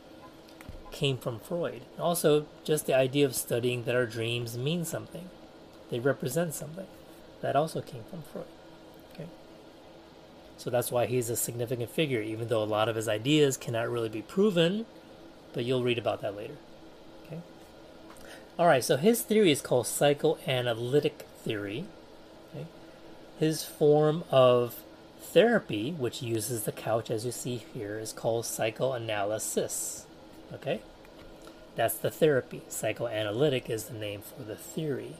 came 0.92 1.18
from 1.18 1.40
Freud. 1.40 1.82
Also, 2.00 2.46
just 2.64 2.86
the 2.86 2.94
idea 2.94 3.26
of 3.26 3.36
studying 3.36 3.84
that 3.84 3.96
our 3.96 4.06
dreams 4.06 4.58
mean 4.58 4.86
something, 4.86 5.30
they 5.90 6.00
represent 6.00 6.54
something. 6.54 6.88
That 7.42 7.58
also 7.58 7.82
came 7.82 8.04
from 8.10 8.24
Freud. 8.32 8.46
Okay. 9.14 9.28
So 10.56 10.70
that's 10.70 10.92
why 10.92 11.08
he's 11.08 11.30
a 11.30 11.36
significant 11.36 11.90
figure, 11.90 12.22
even 12.22 12.48
though 12.48 12.64
a 12.64 12.66
lot 12.66 12.88
of 12.88 12.96
his 12.96 13.10
ideas 13.10 13.58
cannot 13.58 13.90
really 13.90 14.08
be 14.08 14.22
proven, 14.22 14.86
but 15.52 15.66
you'll 15.66 15.84
read 15.84 15.98
about 15.98 16.22
that 16.22 16.38
later. 16.38 16.56
All 18.58 18.68
right, 18.68 18.84
so 18.84 18.98
his 18.98 19.22
theory 19.24 19.52
is 19.52 19.62
called 19.62 19.88
psychoanalytic 19.88 21.26
theory. 21.44 21.86
Okay. 22.54 22.68
His 23.40 23.64
form 23.64 24.24
of 24.30 24.76
therapy, 25.20 25.92
which 25.92 26.22
uses 26.22 26.64
the 26.64 26.72
couch 26.72 27.10
as 27.10 27.26
you 27.26 27.32
see 27.32 27.64
here, 27.74 27.98
is 27.98 28.14
called 28.14 28.46
psychoanalysis. 28.46 30.06
Okay? 30.54 30.82
That's 31.76 31.96
the 31.96 32.12
therapy. 32.12 32.62
Psychoanalytic 32.70 33.70
is 33.70 33.86
the 33.86 33.98
name 33.98 34.22
for 34.22 34.44
the 34.44 34.56
theory. 34.56 35.16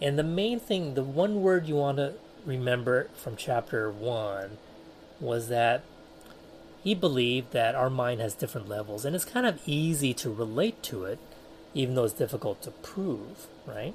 And 0.00 0.18
the 0.18 0.22
main 0.22 0.58
thing, 0.58 0.94
the 0.94 1.04
one 1.04 1.42
word 1.42 1.66
you 1.66 1.74
want 1.76 1.98
to 1.98 2.14
remember 2.46 3.10
from 3.14 3.36
chapter 3.36 3.90
one 3.90 4.56
was 5.20 5.48
that 5.48 5.82
he 6.82 6.94
believed 6.94 7.52
that 7.52 7.74
our 7.74 7.90
mind 7.90 8.22
has 8.22 8.32
different 8.32 8.70
levels, 8.70 9.04
and 9.04 9.14
it's 9.14 9.26
kind 9.26 9.44
of 9.44 9.60
easy 9.66 10.14
to 10.14 10.32
relate 10.32 10.82
to 10.84 11.04
it, 11.04 11.18
even 11.74 11.94
though 11.94 12.04
it's 12.04 12.14
difficult 12.14 12.62
to 12.62 12.70
prove, 12.70 13.46
right? 13.66 13.94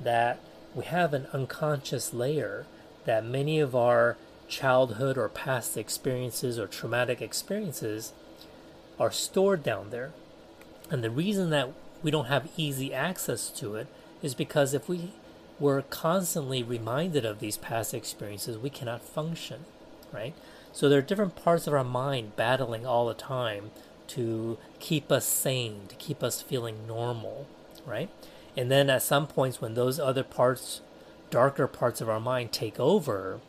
That 0.00 0.40
we 0.74 0.84
have 0.84 1.12
an 1.14 1.26
unconscious 1.32 2.14
layer 2.14 2.66
that 3.04 3.24
many 3.24 3.58
of 3.60 3.74
our 3.74 4.16
childhood 4.48 5.16
or 5.18 5.28
past 5.28 5.76
experiences 5.76 6.58
or 6.58 6.66
traumatic 6.66 7.20
experiences 7.20 8.12
are 8.98 9.10
stored 9.10 9.62
down 9.62 9.90
there. 9.90 10.12
And 10.90 11.02
the 11.02 11.10
reason 11.10 11.50
that 11.50 11.72
we 12.02 12.10
don't 12.10 12.26
have 12.26 12.50
easy 12.56 12.92
access 12.92 13.48
to 13.50 13.76
it 13.76 13.86
is 14.22 14.34
because 14.34 14.74
if 14.74 14.88
we 14.88 15.12
we're 15.58 15.82
constantly 15.82 16.62
reminded 16.62 17.24
of 17.24 17.38
these 17.38 17.56
past 17.56 17.94
experiences, 17.94 18.58
we 18.58 18.68
cannot 18.68 19.00
function, 19.00 19.64
right? 20.12 20.34
So 20.72 20.88
there 20.88 20.98
are 20.98 21.02
different 21.02 21.36
parts 21.36 21.68
of 21.68 21.74
our 21.74 21.84
mind 21.84 22.34
battling 22.34 22.84
all 22.84 23.06
the 23.06 23.14
time 23.14 23.70
to 24.08 24.58
keep 24.80 25.10
us 25.10 25.26
sane, 25.26 25.82
to 25.88 25.94
keep 25.96 26.22
us 26.22 26.42
feeling 26.42 26.86
normal, 26.86 27.46
right? 27.86 28.10
And 28.56 28.70
then 28.70 28.90
at 28.90 29.02
some 29.02 29.26
points, 29.26 29.60
when 29.60 29.74
those 29.74 29.98
other 29.98 30.24
parts, 30.24 30.80
darker 31.30 31.66
parts 31.66 32.00
of 32.00 32.08
our 32.08 32.20
mind 32.20 32.52
take 32.52 32.78
over, 32.78 33.40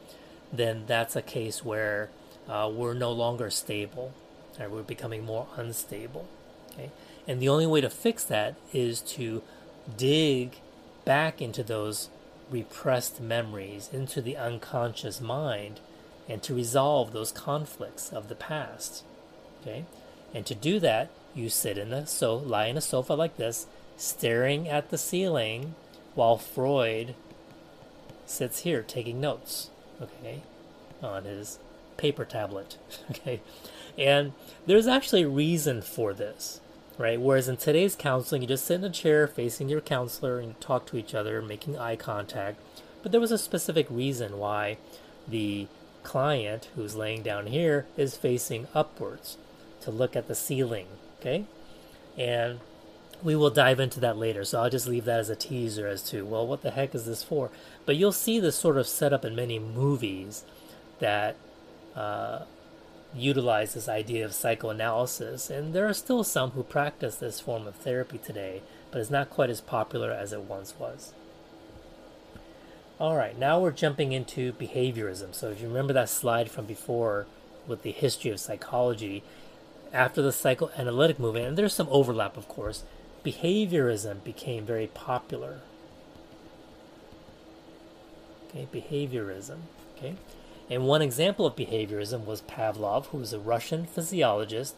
then 0.52 0.84
that's 0.88 1.16
a 1.16 1.22
case 1.22 1.64
where 1.66 2.10
uh, 2.48 2.72
we're 2.74 2.94
no 2.94 3.12
longer 3.12 3.50
stable, 3.50 4.14
right? 4.60 4.70
We're 4.70 4.84
becoming 4.84 5.26
more 5.26 5.48
unstable, 5.58 6.28
okay? 6.72 6.92
And 7.28 7.42
the 7.42 7.50
only 7.50 7.66
way 7.66 7.82
to 7.82 7.90
fix 7.90 8.24
that 8.26 8.56
is 8.72 9.02
to 9.02 9.42
dig 9.98 10.58
back 11.06 11.42
into 11.42 11.64
those 11.64 12.10
repressed 12.50 13.20
memories, 13.20 13.90
into 13.92 14.22
the 14.22 14.38
unconscious 14.38 15.20
mind, 15.20 15.80
and 16.30 16.42
to 16.44 16.54
resolve 16.54 17.12
those 17.12 17.32
conflicts 17.32 18.12
of 18.12 18.30
the 18.30 18.36
past. 18.36 19.04
Okay? 19.62 19.86
And 20.34 20.46
to 20.46 20.56
do 20.56 20.80
that, 20.80 21.10
you 21.36 21.50
sit 21.50 21.78
in 21.78 21.94
a 21.94 22.06
so 22.08 22.36
lie 22.36 22.68
in 22.68 22.78
a 22.78 22.82
sofa 22.82 23.14
like 23.14 23.38
this, 23.38 23.68
staring 23.98 24.68
at 24.68 24.90
the 24.90 24.98
ceiling 24.98 25.76
while 26.16 26.38
Freud 26.38 27.16
sits 28.26 28.60
here 28.60 28.82
taking 28.82 29.20
notes, 29.20 29.70
okay, 30.02 30.42
on 31.02 31.24
his 31.26 31.60
paper 31.98 32.26
tablet, 32.26 32.78
okay? 33.12 33.42
And 33.98 34.34
there's 34.66 34.88
actually 34.88 35.24
a 35.24 35.30
reason 35.30 35.82
for 35.82 36.14
this, 36.14 36.62
right? 36.98 37.20
Whereas 37.20 37.48
in 37.48 37.58
today's 37.58 37.96
counseling, 37.96 38.42
you 38.42 38.48
just 38.48 38.66
sit 38.66 38.76
in 38.76 38.84
a 38.84 38.90
chair 38.90 39.28
facing 39.28 39.70
your 39.70 39.82
counselor 39.82 40.40
and 40.40 40.60
talk 40.60 40.86
to 40.88 40.98
each 40.98 41.14
other, 41.14 41.42
making 41.42 41.78
eye 41.78 41.96
contact. 41.96 42.60
But 43.02 43.12
there 43.12 43.22
was 43.22 43.32
a 43.32 43.38
specific 43.38 43.88
reason 43.90 44.38
why 44.38 44.78
the 45.28 45.68
client 46.04 46.70
who's 46.76 46.96
laying 46.96 47.22
down 47.22 47.48
here 47.48 47.86
is 47.98 48.18
facing 48.18 48.68
upwards 48.74 49.38
to 49.84 49.92
look 49.92 50.16
at 50.16 50.28
the 50.28 50.36
ceiling, 50.36 50.88
okay? 51.20 51.46
And 52.18 52.60
we 53.24 53.36
will 53.36 53.50
dive 53.50 53.80
into 53.80 54.00
that 54.02 54.18
later. 54.18 54.44
So 54.44 54.62
I'll 54.62 54.70
just 54.70 54.88
leave 54.88 55.06
that 55.06 55.20
as 55.20 55.30
a 55.30 55.36
teaser 55.36 55.88
as 55.88 56.04
to, 56.10 56.26
well, 56.26 56.46
what 56.46 56.62
the 56.62 56.72
heck 56.72 56.94
is 56.94 57.06
this 57.06 57.24
for? 57.24 57.50
But 57.86 57.96
you'll 57.96 58.12
see 58.12 58.40
this 58.40 58.56
sort 58.56 58.78
of 58.78 58.88
setup 58.88 59.24
in 59.24 59.36
many 59.36 59.60
movies 59.60 60.44
that 61.00 61.36
uh, 61.96 62.44
utilize 63.16 63.74
this 63.74 63.88
idea 63.88 64.26
of 64.26 64.34
psychoanalysis. 64.34 65.50
And 65.50 65.74
there 65.74 65.88
are 65.88 65.94
still 65.94 66.24
some 66.24 66.52
who 66.52 66.64
practice 66.64 67.16
this 67.16 67.40
form 67.40 67.68
of 67.68 67.76
therapy 67.76 68.18
today, 68.18 68.62
but 68.92 69.00
it's 69.00 69.10
not 69.10 69.30
quite 69.30 69.50
as 69.50 69.62
popular 69.62 70.12
as 70.12 70.34
it 70.34 70.42
once 70.42 70.74
was. 70.78 71.14
All 73.00 73.16
right, 73.16 73.38
now 73.38 73.60
we're 73.60 73.72
jumping 73.72 74.12
into 74.12 74.54
behaviorism. 74.54 75.34
So 75.34 75.50
if 75.50 75.62
you 75.62 75.68
remember 75.68 75.94
that 75.94 76.10
slide 76.10 76.52
from 76.52 76.66
before 76.66 77.26
with 77.68 77.84
the 77.84 77.92
history 77.92 78.32
of 78.32 78.40
psychology, 78.40 79.24
after 79.94 80.22
the 80.22 80.32
psychoanalytic 80.32 81.20
movement, 81.20 81.46
and 81.46 81.58
there's 81.58 81.74
some 81.74 81.88
overlap, 81.92 82.36
of 82.36 82.48
course, 82.48 82.84
behaviorism 83.24 84.24
became 84.24 84.66
very 84.66 84.88
popular. 84.88 85.60
Okay, 88.50 88.68
behaviorism. 88.74 89.60
Okay, 89.98 90.16
and 90.70 90.88
one 90.88 91.02
example 91.02 91.46
of 91.46 91.56
behaviorism 91.56 92.26
was 92.26 92.42
Pavlov, 92.42 93.08
who 93.08 93.20
was 93.20 93.34
a 93.34 93.40
Russian 93.40 93.86
physiologist, 93.86 94.76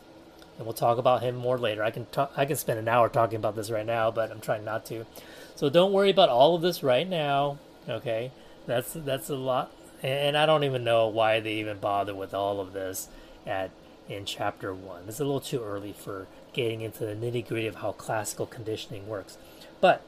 and 0.57 0.65
we'll 0.65 0.73
talk 0.73 0.97
about 0.97 1.23
him 1.23 1.35
more 1.35 1.57
later. 1.57 1.83
I 1.83 1.91
can 1.91 2.05
talk, 2.07 2.31
I 2.35 2.45
can 2.45 2.57
spend 2.57 2.79
an 2.79 2.87
hour 2.87 3.07
talking 3.07 3.37
about 3.37 3.55
this 3.55 3.71
right 3.71 3.85
now, 3.85 4.11
but 4.11 4.31
I'm 4.31 4.41
trying 4.41 4.65
not 4.65 4.85
to. 4.87 5.05
So 5.55 5.69
don't 5.69 5.93
worry 5.93 6.09
about 6.09 6.29
all 6.29 6.55
of 6.55 6.61
this 6.61 6.83
right 6.83 7.07
now. 7.07 7.57
Okay, 7.87 8.31
that's 8.67 8.93
that's 8.93 9.29
a 9.29 9.35
lot, 9.35 9.71
and 10.03 10.35
I 10.37 10.45
don't 10.45 10.65
even 10.65 10.83
know 10.83 11.07
why 11.07 11.39
they 11.39 11.53
even 11.53 11.77
bother 11.79 12.13
with 12.13 12.33
all 12.33 12.59
of 12.59 12.73
this 12.73 13.07
at 13.47 13.71
in 14.07 14.25
chapter 14.25 14.73
one. 14.73 15.03
It's 15.07 15.19
a 15.19 15.25
little 15.25 15.39
too 15.41 15.63
early 15.63 15.93
for 15.93 16.27
getting 16.53 16.81
into 16.81 17.05
the 17.05 17.15
nitty 17.15 17.47
gritty 17.47 17.67
of 17.67 17.77
how 17.77 17.91
classical 17.91 18.45
conditioning 18.45 19.07
works. 19.07 19.37
But 19.81 20.01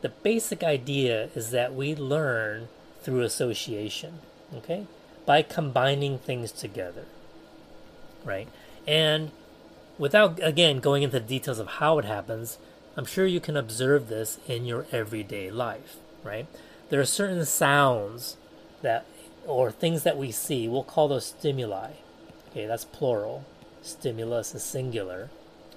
the 0.00 0.08
basic 0.08 0.62
idea 0.62 1.28
is 1.34 1.50
that 1.50 1.74
we 1.74 1.94
learn 1.94 2.68
through 3.02 3.22
association, 3.22 4.20
okay, 4.54 4.86
by 5.26 5.42
combining 5.42 6.18
things 6.18 6.52
together, 6.52 7.04
right? 8.24 8.48
And 8.86 9.30
without, 9.98 10.40
again, 10.42 10.80
going 10.80 11.02
into 11.02 11.18
the 11.18 11.26
details 11.26 11.58
of 11.58 11.66
how 11.66 11.98
it 11.98 12.04
happens, 12.04 12.58
I'm 12.96 13.04
sure 13.04 13.26
you 13.26 13.40
can 13.40 13.56
observe 13.56 14.08
this 14.08 14.38
in 14.46 14.66
your 14.66 14.86
everyday 14.92 15.50
life, 15.50 15.96
right? 16.22 16.46
There 16.90 17.00
are 17.00 17.06
certain 17.06 17.44
sounds 17.44 18.36
that, 18.82 19.06
or 19.46 19.70
things 19.70 20.02
that 20.02 20.18
we 20.18 20.30
see, 20.30 20.68
we'll 20.68 20.84
call 20.84 21.08
those 21.08 21.26
stimuli. 21.26 21.92
Okay, 22.52 22.66
that's 22.66 22.84
plural. 22.84 23.44
Stimulus 23.82 24.54
is 24.54 24.62
singular 24.62 25.28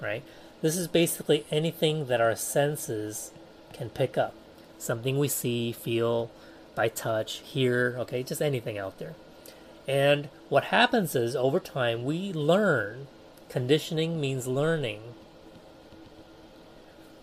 right? 0.01 0.23
This 0.61 0.77
is 0.77 0.87
basically 0.87 1.45
anything 1.51 2.07
that 2.07 2.21
our 2.21 2.35
senses 2.35 3.31
can 3.73 3.89
pick 3.89 4.17
up. 4.17 4.33
Something 4.77 5.17
we 5.17 5.27
see, 5.27 5.71
feel, 5.71 6.31
by 6.73 6.87
touch, 6.89 7.39
hear, 7.39 7.95
okay, 7.99 8.23
just 8.23 8.41
anything 8.41 8.77
out 8.77 8.97
there. 8.97 9.15
And 9.87 10.29
what 10.49 10.65
happens 10.65 11.15
is 11.15 11.35
over 11.35 11.59
time 11.59 12.03
we 12.03 12.33
learn. 12.33 13.07
Conditioning 13.49 14.19
means 14.19 14.47
learning. 14.47 15.01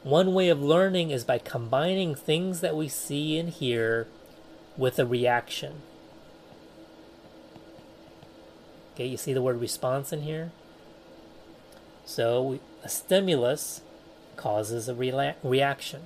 One 0.02 0.34
way 0.34 0.48
of 0.48 0.62
learning 0.62 1.10
is 1.10 1.24
by 1.24 1.38
combining 1.38 2.14
things 2.14 2.60
that 2.60 2.76
we 2.76 2.88
see 2.88 3.38
and 3.38 3.50
hear 3.50 4.06
with 4.76 4.98
a 4.98 5.06
reaction. 5.06 5.82
Okay, 8.94 9.06
you 9.06 9.16
see 9.16 9.32
the 9.32 9.42
word 9.42 9.60
response 9.60 10.12
in 10.12 10.22
here? 10.22 10.52
So 12.04 12.58
a 12.84 12.88
stimulus 12.88 13.80
causes 14.36 14.88
a 14.88 14.94
reaction, 14.94 16.02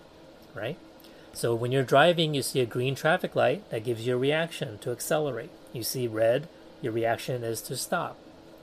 right? 0.54 0.78
So 1.32 1.54
when 1.54 1.72
you're 1.72 1.82
driving, 1.82 2.34
you 2.34 2.42
see 2.42 2.60
a 2.60 2.66
green 2.66 2.94
traffic 2.94 3.36
light 3.36 3.68
that 3.70 3.84
gives 3.84 4.06
you 4.06 4.14
a 4.14 4.18
reaction 4.18 4.78
to 4.78 4.90
accelerate. 4.90 5.50
You 5.72 5.82
see 5.82 6.06
red, 6.06 6.48
your 6.80 6.92
reaction 6.92 7.44
is 7.44 7.60
to 7.62 7.76
stop, 7.76 8.16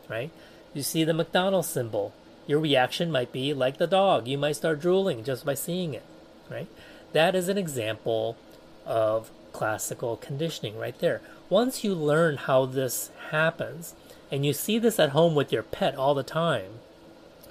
right? 0.09 0.31
You 0.73 0.81
see 0.81 1.03
the 1.03 1.13
McDonald's 1.13 1.67
symbol, 1.67 2.13
your 2.47 2.59
reaction 2.59 3.11
might 3.11 3.31
be 3.31 3.53
like 3.53 3.77
the 3.77 3.87
dog. 3.87 4.27
You 4.27 4.37
might 4.37 4.55
start 4.55 4.81
drooling 4.81 5.23
just 5.23 5.45
by 5.45 5.53
seeing 5.53 5.93
it, 5.93 6.03
right? 6.49 6.67
That 7.11 7.35
is 7.35 7.47
an 7.47 7.57
example 7.57 8.37
of 8.85 9.29
classical 9.51 10.17
conditioning 10.17 10.77
right 10.77 10.97
there. 10.99 11.21
Once 11.49 11.83
you 11.83 11.93
learn 11.93 12.37
how 12.37 12.65
this 12.65 13.11
happens, 13.29 13.93
and 14.33 14.43
you 14.43 14.51
see 14.51 14.79
this 14.79 14.99
at 14.99 15.11
home 15.11 15.35
with 15.35 15.53
your 15.53 15.61
pet 15.61 15.93
all 15.93 16.15
the 16.15 16.23
time, 16.23 16.79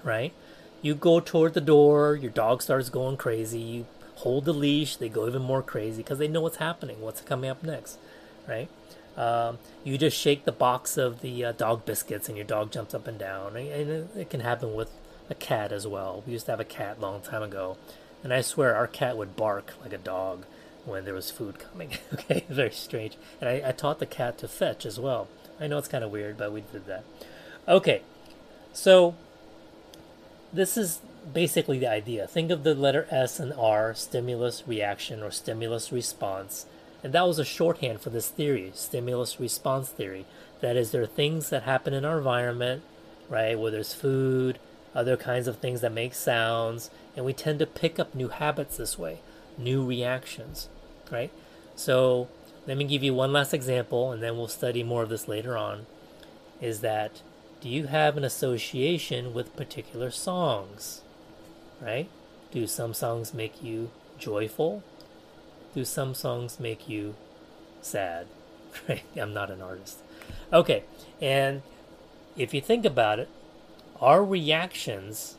right? 0.03 0.33
You 0.83 0.97
go 0.97 1.21
toward 1.21 1.55
the 1.55 1.61
door, 1.61 2.17
your 2.17 2.33
dog 2.33 2.61
starts 2.61 2.89
going 2.89 3.19
crazy. 3.19 3.61
You 3.61 3.87
hold 4.17 4.47
the 4.47 4.53
leash, 4.53 4.97
they 4.97 5.09
go 5.09 5.29
even 5.29 5.43
more 5.43 5.63
crazy 5.63 5.99
because 5.99 6.19
they 6.19 6.27
know 6.27 6.41
what's 6.41 6.57
happening, 6.57 7.01
what's 7.01 7.21
coming 7.21 7.49
up 7.49 7.63
next, 7.63 7.99
right? 8.49 8.69
Um, 9.17 9.61
you 9.85 9.97
just 9.97 10.19
shake 10.19 10.45
the 10.45 10.51
box 10.51 10.97
of 10.97 11.21
the 11.21 11.45
uh, 11.45 11.53
dog 11.53 11.87
biscuits 11.87 12.29
and 12.29 12.37
your 12.37 12.47
dog 12.47 12.73
jumps 12.73 12.95
up 12.95 13.07
and 13.07 13.17
down. 13.17 13.57
And 13.57 13.69
it, 13.69 14.09
it 14.17 14.31
can 14.31 14.41
happen 14.41 14.75
with 14.75 14.91
a 15.31 15.37
cat 15.37 15.71
as 15.71 15.87
well. 15.87 16.25
We 16.27 16.33
used 16.33 16.47
to 16.47 16.53
have 16.53 16.59
a 16.59 16.65
cat 16.65 16.97
a 16.99 17.01
long 17.01 17.21
time 17.21 17.45
ago, 17.45 17.77
and 18.25 18.35
I 18.35 18.41
swear 18.41 18.75
our 18.75 18.89
cat 18.89 19.17
would 19.17 19.37
bark 19.37 19.75
like 19.85 19.93
a 19.93 19.99
dog 19.99 20.47
when 20.85 21.05
there 21.05 21.15
was 21.15 21.31
food 21.31 21.61
coming. 21.61 21.93
okay, 22.13 22.45
very 22.49 22.73
strange. 22.73 23.17
And 23.41 23.49
I, 23.49 23.69
I 23.69 23.71
taught 23.71 24.01
the 24.01 24.07
cat 24.07 24.37
to 24.39 24.49
fetch 24.49 24.85
as 24.85 24.99
well. 24.99 25.29
I 25.63 25.69
know 25.69 25.79
it's 25.79 25.89
kind 25.89 26.03
of 26.03 26.11
weird, 26.11 26.37
but 26.37 26.53
we 26.53 26.63
did 26.73 26.87
that. 26.87 27.05
Okay, 27.69 28.03
so 28.73 29.15
this 30.53 30.77
is 30.77 30.99
basically 31.33 31.79
the 31.79 31.87
idea. 31.87 32.27
Think 32.27 32.51
of 32.51 32.65
the 32.65 32.75
letter 32.75 33.07
S 33.11 33.39
and 33.39 33.53
R, 33.53 33.95
stimulus 33.95 34.65
reaction 34.67 35.23
or 35.23 35.31
stimulus 35.31 35.93
response. 35.93 36.67
And 37.05 37.13
that 37.13 37.27
was 37.27 37.39
a 37.39 37.45
shorthand 37.45 38.01
for 38.01 38.11
this 38.11 38.29
theory, 38.29 38.73
stimulus 38.75 39.39
response 39.39 39.89
theory. 39.89 40.25
That 40.61 40.77
is, 40.77 40.91
there 40.91 41.03
are 41.03 41.07
things 41.07 41.51
that 41.51 41.63
happen 41.63 41.95
in 41.95 42.05
our 42.05 42.19
environment, 42.19 42.83
right? 43.29 43.59
Where 43.59 43.71
there's 43.71 43.95
food, 43.95 44.59
other 44.95 45.17
kinds 45.17 45.47
of 45.47 45.59
things 45.59 45.81
that 45.81 45.93
make 45.93 46.15
sounds, 46.15 46.91
and 47.17 47.25
we 47.25 47.33
tend 47.33 47.59
to 47.61 47.67
pick 47.67 47.99
up 47.99 48.15
new 48.15 48.29
habits 48.29 48.77
this 48.77 48.99
way, 48.99 49.21
new 49.57 49.85
reactions, 49.85 50.69
right? 51.11 51.31
So 51.75 52.29
let 52.67 52.77
me 52.77 52.85
give 52.85 53.03
you 53.03 53.15
one 53.15 53.33
last 53.33 53.53
example, 53.53 54.13
and 54.13 54.23
then 54.23 54.37
we'll 54.37 54.49
study 54.49 54.83
more 54.83 55.03
of 55.03 55.09
this 55.09 55.29
later 55.29 55.57
on. 55.57 55.87
Is 56.61 56.81
that 56.81 57.23
do 57.61 57.69
you 57.69 57.87
have 57.87 58.17
an 58.17 58.25
association 58.25 59.33
with 59.33 59.57
particular 59.57 60.11
songs? 60.11 61.03
Right? 61.81 62.09
Do 62.51 62.67
some 62.67 62.93
songs 62.93 63.33
make 63.33 63.63
you 63.63 63.91
joyful? 64.19 64.83
Do 65.75 65.85
some 65.85 66.15
songs 66.15 66.59
make 66.61 66.89
you 66.89 67.15
sad? 67.81 68.27
Right? 68.89 69.03
I'm 69.17 69.35
not 69.35 69.51
an 69.51 69.61
artist. 69.61 69.99
Okay, 70.51 70.85
and 71.21 71.61
if 72.39 72.55
you 72.55 72.63
think 72.63 72.87
about 72.87 73.19
it, 73.19 73.29
our 74.01 74.25
reactions 74.25 75.37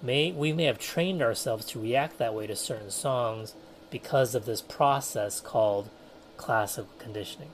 may 0.00 0.30
we 0.30 0.52
may 0.52 0.64
have 0.64 0.78
trained 0.78 1.20
ourselves 1.20 1.66
to 1.66 1.80
react 1.80 2.18
that 2.18 2.34
way 2.34 2.46
to 2.46 2.54
certain 2.54 2.90
songs 2.90 3.54
because 3.90 4.36
of 4.36 4.46
this 4.46 4.62
process 4.62 5.40
called 5.40 5.90
classical 6.38 6.88
conditioning. 6.98 7.50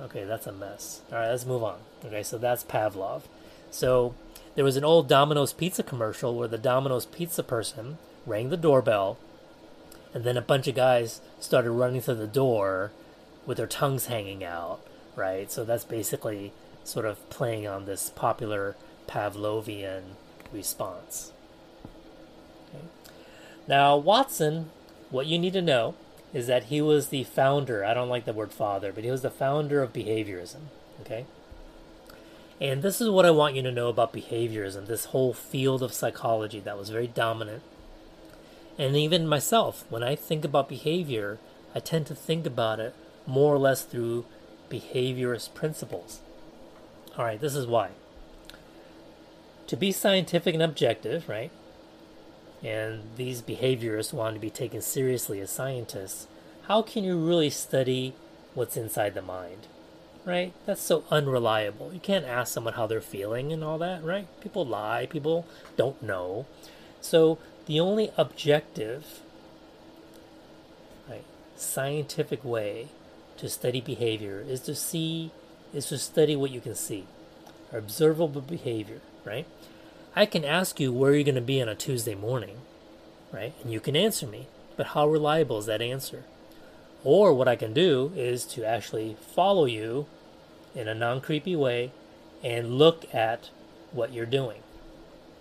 Okay, 0.00 0.24
that's 0.24 0.48
a 0.48 0.52
mess. 0.52 1.02
All 1.12 1.18
right, 1.18 1.30
let's 1.30 1.46
move 1.46 1.62
on. 1.62 1.78
Okay, 2.04 2.24
so 2.24 2.36
that's 2.36 2.64
Pavlov. 2.64 3.22
So 3.70 4.14
there 4.56 4.64
was 4.64 4.76
an 4.76 4.84
old 4.84 5.08
Domino's 5.08 5.52
pizza 5.52 5.84
commercial 5.84 6.34
where 6.34 6.48
the 6.48 6.58
Domino's 6.58 7.06
pizza 7.06 7.44
person 7.44 7.98
rang 8.26 8.48
the 8.50 8.56
doorbell, 8.56 9.18
and 10.12 10.24
then 10.24 10.36
a 10.36 10.42
bunch 10.42 10.66
of 10.66 10.74
guys 10.74 11.20
started 11.38 11.70
running 11.70 12.00
through 12.00 12.14
the 12.16 12.26
door 12.26 12.90
with 13.46 13.58
their 13.58 13.66
tongues 13.66 14.06
hanging 14.06 14.42
out, 14.42 14.80
right? 15.14 15.50
So 15.52 15.64
that's 15.64 15.84
basically 15.84 16.52
sort 16.82 17.06
of 17.06 17.28
playing 17.30 17.66
on 17.66 17.84
this 17.84 18.10
popular 18.10 18.76
Pavlovian 19.06 20.02
response. 20.52 21.32
Okay. 22.74 22.84
Now, 23.68 23.96
Watson, 23.96 24.70
what 25.10 25.26
you 25.26 25.38
need 25.38 25.52
to 25.52 25.62
know 25.62 25.94
is 26.34 26.48
that 26.48 26.64
he 26.64 26.82
was 26.82 27.08
the 27.08 27.24
founder. 27.24 27.84
I 27.84 27.94
don't 27.94 28.08
like 28.08 28.24
the 28.24 28.32
word 28.32 28.52
father, 28.52 28.92
but 28.92 29.04
he 29.04 29.10
was 29.10 29.22
the 29.22 29.30
founder 29.30 29.80
of 29.82 29.92
behaviorism. 29.92 30.62
Okay? 31.00 31.24
And 32.60 32.82
this 32.82 33.00
is 33.00 33.08
what 33.08 33.24
I 33.24 33.30
want 33.30 33.54
you 33.54 33.62
to 33.62 33.72
know 33.72 33.88
about 33.88 34.12
behaviorism, 34.12 34.86
this 34.86 35.06
whole 35.06 35.32
field 35.32 35.82
of 35.82 35.92
psychology 35.92 36.60
that 36.60 36.78
was 36.78 36.90
very 36.90 37.06
dominant. 37.06 37.62
And 38.76 38.96
even 38.96 39.28
myself, 39.28 39.84
when 39.88 40.02
I 40.02 40.16
think 40.16 40.44
about 40.44 40.68
behavior, 40.68 41.38
I 41.74 41.80
tend 41.80 42.06
to 42.06 42.14
think 42.14 42.46
about 42.46 42.80
it 42.80 42.94
more 43.26 43.54
or 43.54 43.58
less 43.58 43.82
through 43.82 44.24
behaviorist 44.68 45.54
principles. 45.54 46.20
All 47.16 47.24
right, 47.24 47.40
this 47.40 47.54
is 47.54 47.66
why. 47.66 47.90
To 49.68 49.76
be 49.76 49.92
scientific 49.92 50.54
and 50.54 50.62
objective, 50.62 51.28
right? 51.28 51.50
And 52.64 53.02
these 53.16 53.42
behaviorists 53.42 54.14
want 54.14 54.34
to 54.34 54.40
be 54.40 54.50
taken 54.50 54.80
seriously 54.80 55.38
as 55.40 55.50
scientists. 55.50 56.26
How 56.66 56.80
can 56.80 57.04
you 57.04 57.18
really 57.18 57.50
study 57.50 58.14
what's 58.54 58.76
inside 58.76 59.12
the 59.12 59.20
mind? 59.20 59.66
Right? 60.24 60.54
That's 60.64 60.80
so 60.80 61.04
unreliable. 61.10 61.92
You 61.92 62.00
can't 62.00 62.24
ask 62.24 62.54
someone 62.54 62.72
how 62.72 62.86
they're 62.86 63.02
feeling 63.02 63.52
and 63.52 63.62
all 63.62 63.76
that, 63.78 64.02
right? 64.02 64.26
People 64.40 64.64
lie, 64.64 65.06
people 65.10 65.46
don't 65.76 66.02
know. 66.02 66.46
So 67.02 67.38
the 67.66 67.78
only 67.78 68.10
objective, 68.16 69.20
right, 71.06 71.24
scientific 71.56 72.42
way 72.42 72.88
to 73.36 73.50
study 73.50 73.82
behavior 73.82 74.42
is 74.48 74.60
to 74.60 74.74
see, 74.74 75.32
is 75.74 75.88
to 75.88 75.98
study 75.98 76.34
what 76.34 76.50
you 76.50 76.62
can 76.62 76.74
see, 76.74 77.04
observable 77.70 78.40
behavior, 78.40 79.02
right? 79.26 79.46
I 80.16 80.26
can 80.26 80.44
ask 80.44 80.78
you 80.78 80.92
where 80.92 81.12
you're 81.12 81.24
going 81.24 81.34
to 81.34 81.40
be 81.40 81.60
on 81.60 81.68
a 81.68 81.74
Tuesday 81.74 82.14
morning, 82.14 82.58
right? 83.32 83.52
And 83.62 83.72
you 83.72 83.80
can 83.80 83.96
answer 83.96 84.28
me, 84.28 84.46
but 84.76 84.88
how 84.88 85.08
reliable 85.08 85.58
is 85.58 85.66
that 85.66 85.82
answer? 85.82 86.22
Or 87.02 87.34
what 87.34 87.48
I 87.48 87.56
can 87.56 87.72
do 87.72 88.12
is 88.14 88.44
to 88.46 88.64
actually 88.64 89.16
follow 89.34 89.64
you 89.64 90.06
in 90.74 90.86
a 90.86 90.94
non 90.94 91.20
creepy 91.20 91.56
way 91.56 91.90
and 92.44 92.78
look 92.78 93.12
at 93.12 93.50
what 93.90 94.12
you're 94.12 94.24
doing, 94.24 94.62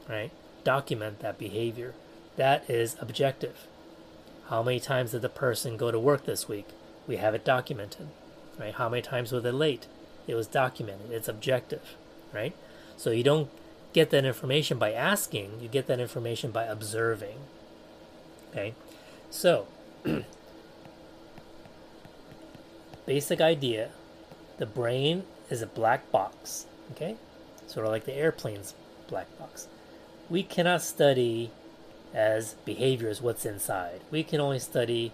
right? 0.10 0.32
Document 0.64 1.20
that 1.20 1.38
behavior. 1.38 1.94
That 2.36 2.68
is 2.68 2.96
objective. 3.00 3.68
How 4.48 4.64
many 4.64 4.80
times 4.80 5.12
did 5.12 5.22
the 5.22 5.30
person 5.30 5.78
go 5.78 5.92
to 5.92 6.00
work 6.00 6.26
this 6.26 6.50
week? 6.50 6.68
We 7.08 7.18
have 7.18 7.36
it 7.36 7.46
documented, 7.46 8.08
right? 8.60 8.74
How 8.74 8.90
many 8.90 9.04
times 9.04 9.32
were 9.32 9.40
they 9.40 9.52
late? 9.52 9.86
It 10.26 10.34
was 10.34 10.48
documented. 10.48 11.12
It's 11.12 11.28
objective, 11.28 11.96
right? 12.34 12.56
So 12.98 13.12
you 13.12 13.24
don't 13.24 13.50
get 13.94 14.10
that 14.10 14.26
information 14.26 14.78
by 14.78 14.92
asking, 14.92 15.60
you 15.62 15.68
get 15.68 15.88
that 15.88 16.00
information 16.00 16.52
by 16.52 16.64
observing. 16.64 17.38
Okay? 18.52 18.74
So, 19.30 19.68
basic 23.06 23.42
idea 23.42 23.90
the 24.58 24.66
brain 24.66 25.24
is 25.50 25.62
a 25.62 25.68
black 25.68 26.12
box, 26.12 26.66
okay? 26.92 27.16
Sort 27.68 27.86
of 27.86 27.92
like 27.92 28.06
the 28.06 28.14
airplane's 28.14 28.74
black 29.08 29.28
box. 29.40 29.68
We 30.30 30.44
cannot 30.44 30.82
study 30.82 31.52
as 32.14 32.54
behaviors 32.66 33.22
what's 33.22 33.46
inside. 33.46 34.02
We 34.12 34.24
can 34.24 34.40
only 34.40 34.60
study 34.60 35.12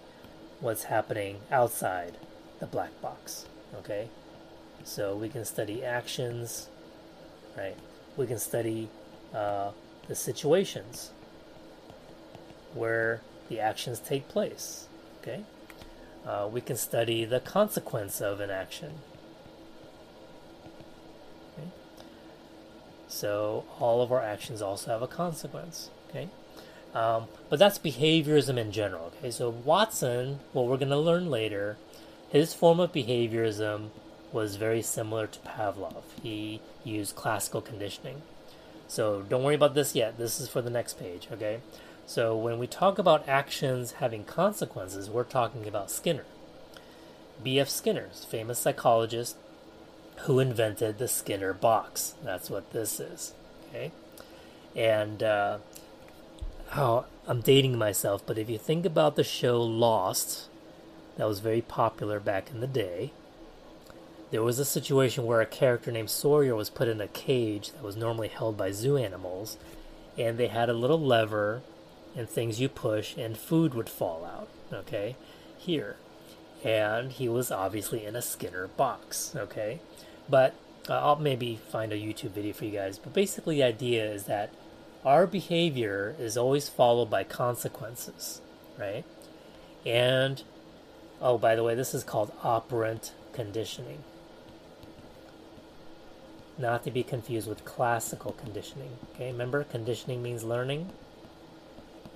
what's 0.60 0.84
happening 0.84 1.40
outside 1.50 2.18
the 2.58 2.66
black 2.66 3.00
box, 3.00 3.46
okay? 3.78 4.08
So 4.84 5.16
we 5.16 5.28
can 5.28 5.44
study 5.44 5.82
actions, 5.84 6.68
right? 7.56 7.76
We 8.16 8.26
can 8.26 8.38
study 8.38 8.88
uh, 9.34 9.70
the 10.08 10.14
situations 10.14 11.10
where 12.74 13.20
the 13.48 13.60
actions 13.60 13.98
take 13.98 14.28
place, 14.28 14.86
okay? 15.20 15.42
Uh, 16.26 16.48
we 16.52 16.60
can 16.60 16.76
study 16.76 17.24
the 17.24 17.40
consequence 17.40 18.20
of 18.20 18.40
an 18.40 18.50
action. 18.50 18.92
Okay? 21.58 21.68
So 23.08 23.64
all 23.78 24.02
of 24.02 24.12
our 24.12 24.22
actions 24.22 24.60
also 24.60 24.90
have 24.90 25.02
a 25.02 25.06
consequence. 25.06 25.90
Okay, 26.10 26.28
um, 26.92 27.26
but 27.48 27.58
that's 27.58 27.78
behaviorism 27.78 28.58
in 28.58 28.72
general. 28.72 29.12
Okay, 29.18 29.30
so 29.30 29.48
Watson, 29.48 30.40
what 30.52 30.66
we're 30.66 30.76
going 30.76 30.90
to 30.90 30.98
learn 30.98 31.30
later, 31.30 31.76
his 32.30 32.52
form 32.52 32.80
of 32.80 32.92
behaviorism 32.92 33.90
was 34.32 34.56
very 34.56 34.82
similar 34.82 35.26
to 35.26 35.38
Pavlov. 35.40 36.02
He 36.22 36.60
used 36.84 37.16
classical 37.16 37.60
conditioning. 37.60 38.22
So 38.88 39.22
don't 39.22 39.42
worry 39.42 39.54
about 39.54 39.74
this 39.74 39.94
yet. 39.94 40.18
This 40.18 40.40
is 40.40 40.48
for 40.48 40.62
the 40.62 40.70
next 40.70 40.98
page. 40.98 41.28
Okay. 41.32 41.60
So 42.06 42.36
when 42.36 42.58
we 42.58 42.66
talk 42.66 42.98
about 42.98 43.28
actions 43.28 43.92
having 43.92 44.24
consequences, 44.24 45.08
we're 45.08 45.24
talking 45.24 45.66
about 45.66 45.90
Skinner. 45.90 46.24
B.F. 47.42 47.68
Skinner's 47.68 48.24
famous 48.24 48.58
psychologist 48.58 49.36
who 50.22 50.38
invented 50.38 50.98
the 50.98 51.08
Skinner 51.08 51.52
box. 51.52 52.14
That's 52.22 52.50
what 52.50 52.72
this 52.72 53.00
is. 53.00 53.32
Okay. 53.68 53.92
And 54.76 55.22
uh, 55.22 55.58
oh, 56.76 57.06
I'm 57.26 57.40
dating 57.40 57.78
myself, 57.78 58.24
but 58.26 58.38
if 58.38 58.50
you 58.50 58.58
think 58.58 58.84
about 58.84 59.16
the 59.16 59.24
show 59.24 59.62
Lost, 59.62 60.48
that 61.16 61.28
was 61.28 61.40
very 61.40 61.60
popular 61.60 62.20
back 62.20 62.50
in 62.50 62.60
the 62.60 62.66
day. 62.66 63.12
There 64.30 64.42
was 64.42 64.60
a 64.60 64.64
situation 64.64 65.26
where 65.26 65.40
a 65.40 65.46
character 65.46 65.90
named 65.90 66.10
Sawyer 66.10 66.54
was 66.54 66.70
put 66.70 66.86
in 66.86 67.00
a 67.00 67.08
cage 67.08 67.72
that 67.72 67.82
was 67.82 67.96
normally 67.96 68.28
held 68.28 68.56
by 68.56 68.70
zoo 68.70 68.96
animals, 68.96 69.56
and 70.16 70.38
they 70.38 70.46
had 70.46 70.68
a 70.68 70.74
little 70.74 71.00
lever 71.00 71.62
and 72.16 72.28
things 72.28 72.60
you 72.60 72.68
push, 72.68 73.16
and 73.16 73.36
food 73.36 73.74
would 73.74 73.88
fall 73.88 74.24
out. 74.24 74.48
Okay, 74.72 75.16
here, 75.58 75.96
and 76.62 77.10
he 77.10 77.28
was 77.28 77.50
obviously 77.50 78.04
in 78.04 78.14
a 78.14 78.22
Skinner 78.22 78.68
box. 78.68 79.34
Okay, 79.34 79.80
but 80.28 80.54
uh, 80.88 80.94
I'll 80.94 81.16
maybe 81.16 81.58
find 81.68 81.92
a 81.92 81.96
YouTube 81.96 82.30
video 82.30 82.52
for 82.52 82.66
you 82.66 82.70
guys. 82.70 82.98
But 82.98 83.12
basically, 83.12 83.56
the 83.56 83.64
idea 83.64 84.12
is 84.12 84.24
that 84.24 84.50
our 85.04 85.26
behavior 85.26 86.14
is 86.20 86.36
always 86.36 86.68
followed 86.68 87.10
by 87.10 87.24
consequences, 87.24 88.40
right? 88.78 89.04
And 89.84 90.42
oh, 91.20 91.36
by 91.36 91.56
the 91.56 91.64
way, 91.64 91.74
this 91.74 91.94
is 91.94 92.04
called 92.04 92.32
operant 92.44 93.12
conditioning. 93.32 94.04
Not 96.60 96.84
to 96.84 96.90
be 96.90 97.02
confused 97.02 97.48
with 97.48 97.64
classical 97.64 98.32
conditioning. 98.32 98.90
Okay, 99.14 99.32
remember, 99.32 99.64
conditioning 99.64 100.22
means 100.22 100.44
learning. 100.44 100.90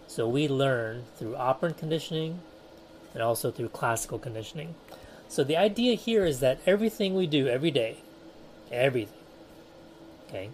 So 0.06 0.28
we 0.28 0.48
learn 0.48 1.04
through 1.16 1.34
operant 1.36 1.78
conditioning 1.78 2.40
and 3.14 3.22
also 3.22 3.50
through 3.50 3.70
classical 3.70 4.18
conditioning. 4.18 4.74
So 5.28 5.44
the 5.44 5.56
idea 5.56 5.94
here 5.94 6.26
is 6.26 6.40
that 6.40 6.60
everything 6.66 7.14
we 7.14 7.26
do 7.26 7.48
every 7.48 7.70
day, 7.70 7.96
everything, 8.70 9.16
okay, 10.28 10.50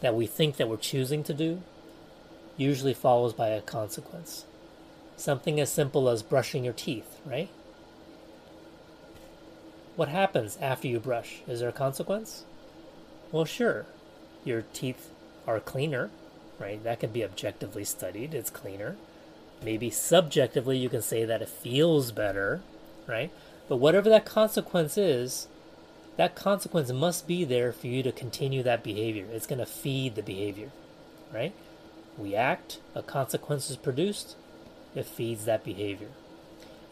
that 0.00 0.14
we 0.14 0.26
think 0.26 0.56
that 0.56 0.68
we're 0.68 0.78
choosing 0.78 1.22
to 1.24 1.34
do, 1.34 1.60
usually 2.56 2.94
follows 2.94 3.34
by 3.34 3.48
a 3.48 3.60
consequence. 3.60 4.46
Something 5.16 5.60
as 5.60 5.70
simple 5.70 6.08
as 6.08 6.22
brushing 6.22 6.64
your 6.64 6.72
teeth, 6.72 7.20
right? 7.26 7.50
What 9.96 10.08
happens 10.08 10.56
after 10.62 10.88
you 10.88 10.98
brush? 10.98 11.42
Is 11.46 11.60
there 11.60 11.68
a 11.68 11.72
consequence? 11.72 12.44
Well, 13.32 13.44
sure. 13.44 13.86
Your 14.44 14.62
teeth 14.72 15.10
are 15.46 15.60
cleaner, 15.60 16.10
right? 16.58 16.82
That 16.82 17.00
can 17.00 17.10
be 17.10 17.24
objectively 17.24 17.84
studied. 17.84 18.34
It's 18.34 18.50
cleaner. 18.50 18.96
Maybe 19.62 19.90
subjectively, 19.90 20.76
you 20.78 20.88
can 20.88 21.02
say 21.02 21.24
that 21.24 21.42
it 21.42 21.48
feels 21.48 22.12
better, 22.12 22.60
right? 23.06 23.30
But 23.68 23.76
whatever 23.76 24.08
that 24.10 24.26
consequence 24.26 24.98
is, 24.98 25.48
that 26.16 26.34
consequence 26.34 26.92
must 26.92 27.26
be 27.26 27.44
there 27.44 27.72
for 27.72 27.86
you 27.86 28.02
to 28.02 28.12
continue 28.12 28.62
that 28.62 28.84
behavior. 28.84 29.26
It's 29.32 29.46
going 29.46 29.58
to 29.58 29.66
feed 29.66 30.14
the 30.14 30.22
behavior, 30.22 30.70
right? 31.32 31.54
We 32.16 32.34
act, 32.34 32.78
a 32.94 33.02
consequence 33.02 33.70
is 33.70 33.76
produced, 33.76 34.36
it 34.94 35.06
feeds 35.06 35.44
that 35.46 35.64
behavior. 35.64 36.10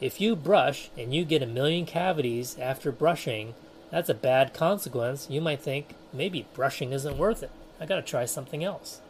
If 0.00 0.20
you 0.20 0.34
brush 0.34 0.90
and 0.98 1.14
you 1.14 1.24
get 1.24 1.42
a 1.42 1.46
million 1.46 1.86
cavities 1.86 2.58
after 2.58 2.90
brushing, 2.90 3.54
that's 3.92 4.08
a 4.08 4.14
bad 4.14 4.54
consequence. 4.54 5.28
You 5.30 5.42
might 5.42 5.60
think 5.60 5.94
maybe 6.12 6.46
brushing 6.54 6.92
isn't 6.92 7.18
worth 7.18 7.42
it. 7.42 7.50
I 7.78 7.84
got 7.84 7.96
to 7.96 8.02
try 8.02 8.24
something 8.24 8.64
else. 8.64 9.00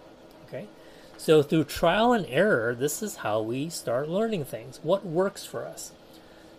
Okay? 0.49 0.67
So, 1.17 1.41
through 1.41 1.65
trial 1.65 2.13
and 2.13 2.27
error, 2.29 2.75
this 2.75 3.01
is 3.01 3.17
how 3.17 3.41
we 3.41 3.71
start 3.71 4.09
learning 4.09 4.45
things. 4.45 4.81
What 4.83 5.07
works 5.07 5.47
for 5.47 5.65
us? 5.65 5.93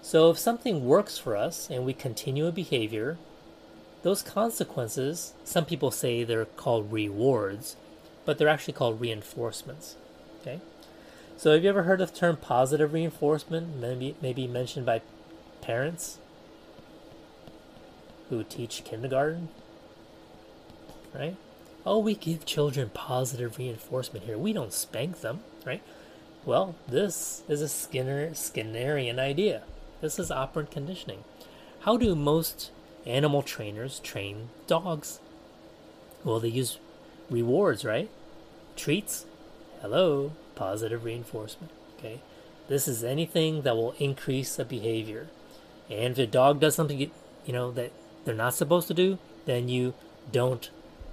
So, 0.02 0.32
if 0.32 0.40
something 0.40 0.86
works 0.86 1.18
for 1.18 1.36
us 1.36 1.70
and 1.70 1.86
we 1.86 1.94
continue 1.94 2.48
a 2.48 2.52
behavior, 2.54 3.18
those 4.04 4.24
consequences, 4.24 5.34
some 5.44 5.66
people 5.66 5.92
say 5.92 6.24
they're 6.24 6.46
called 6.46 6.94
rewards, 6.94 7.76
but 8.24 8.38
they're 8.38 8.48
actually 8.48 8.74
called 8.74 9.02
reinforcements. 9.02 9.98
Okay? 10.42 10.62
So, 11.36 11.52
have 11.52 11.64
you 11.64 11.70
ever 11.70 11.84
heard 11.84 12.00
of 12.00 12.14
the 12.14 12.18
term 12.18 12.38
positive 12.38 12.94
reinforcement? 12.94 13.76
Maybe, 13.76 14.16
maybe 14.22 14.48
mentioned 14.48 14.86
by 14.86 15.02
parents 15.60 16.20
who 18.38 18.43
teach 18.43 18.84
kindergarten? 18.84 19.50
Right? 21.13 21.36
oh, 21.86 22.00
we 22.00 22.15
give 22.15 22.46
children 22.46 22.89
positive 22.93 23.58
reinforcement 23.58 24.26
here. 24.26 24.38
We 24.38 24.54
don't 24.54 24.74
spank 24.74 25.22
them, 25.22 25.41
right? 25.65 25.82
Well, 26.46 26.76
this 26.88 27.43
is 27.48 27.62
a 27.62 27.67
Skinner 27.67 28.32
Skinnerian 28.32 29.19
idea. 29.19 29.63
This 30.02 30.19
is 30.19 30.32
operant 30.32 30.72
conditioning. 30.72 31.24
How 31.82 31.98
do 31.98 32.15
most 32.15 32.72
animal 33.06 33.41
trainers 33.41 34.00
train 34.00 34.50
dogs? 34.67 35.19
Well, 36.24 36.39
they 36.39 36.50
use 36.50 36.80
rewards, 37.30 37.86
right? 37.86 38.10
Treats. 38.76 39.26
Hello, 39.82 40.32
positive 40.56 41.04
reinforcement. 41.04 41.72
Okay, 41.98 42.19
this 42.67 42.88
is 42.88 43.04
anything 43.04 43.62
that 43.63 43.76
will 43.76 43.96
increase 44.00 44.58
a 44.60 44.65
behavior. 44.65 45.28
And 45.89 46.13
if 46.13 46.17
a 46.17 46.28
dog 46.28 46.60
does 46.60 46.76
something 46.76 46.98
you, 46.98 47.12
you 47.46 47.54
know 47.54 47.72
that 47.72 47.91
they're 48.26 48.36
not 48.36 48.54
supposed 48.54 48.88
to 48.88 48.94
do, 48.94 49.18
then 49.46 49.68
you 49.70 49.94
don't 50.32 50.70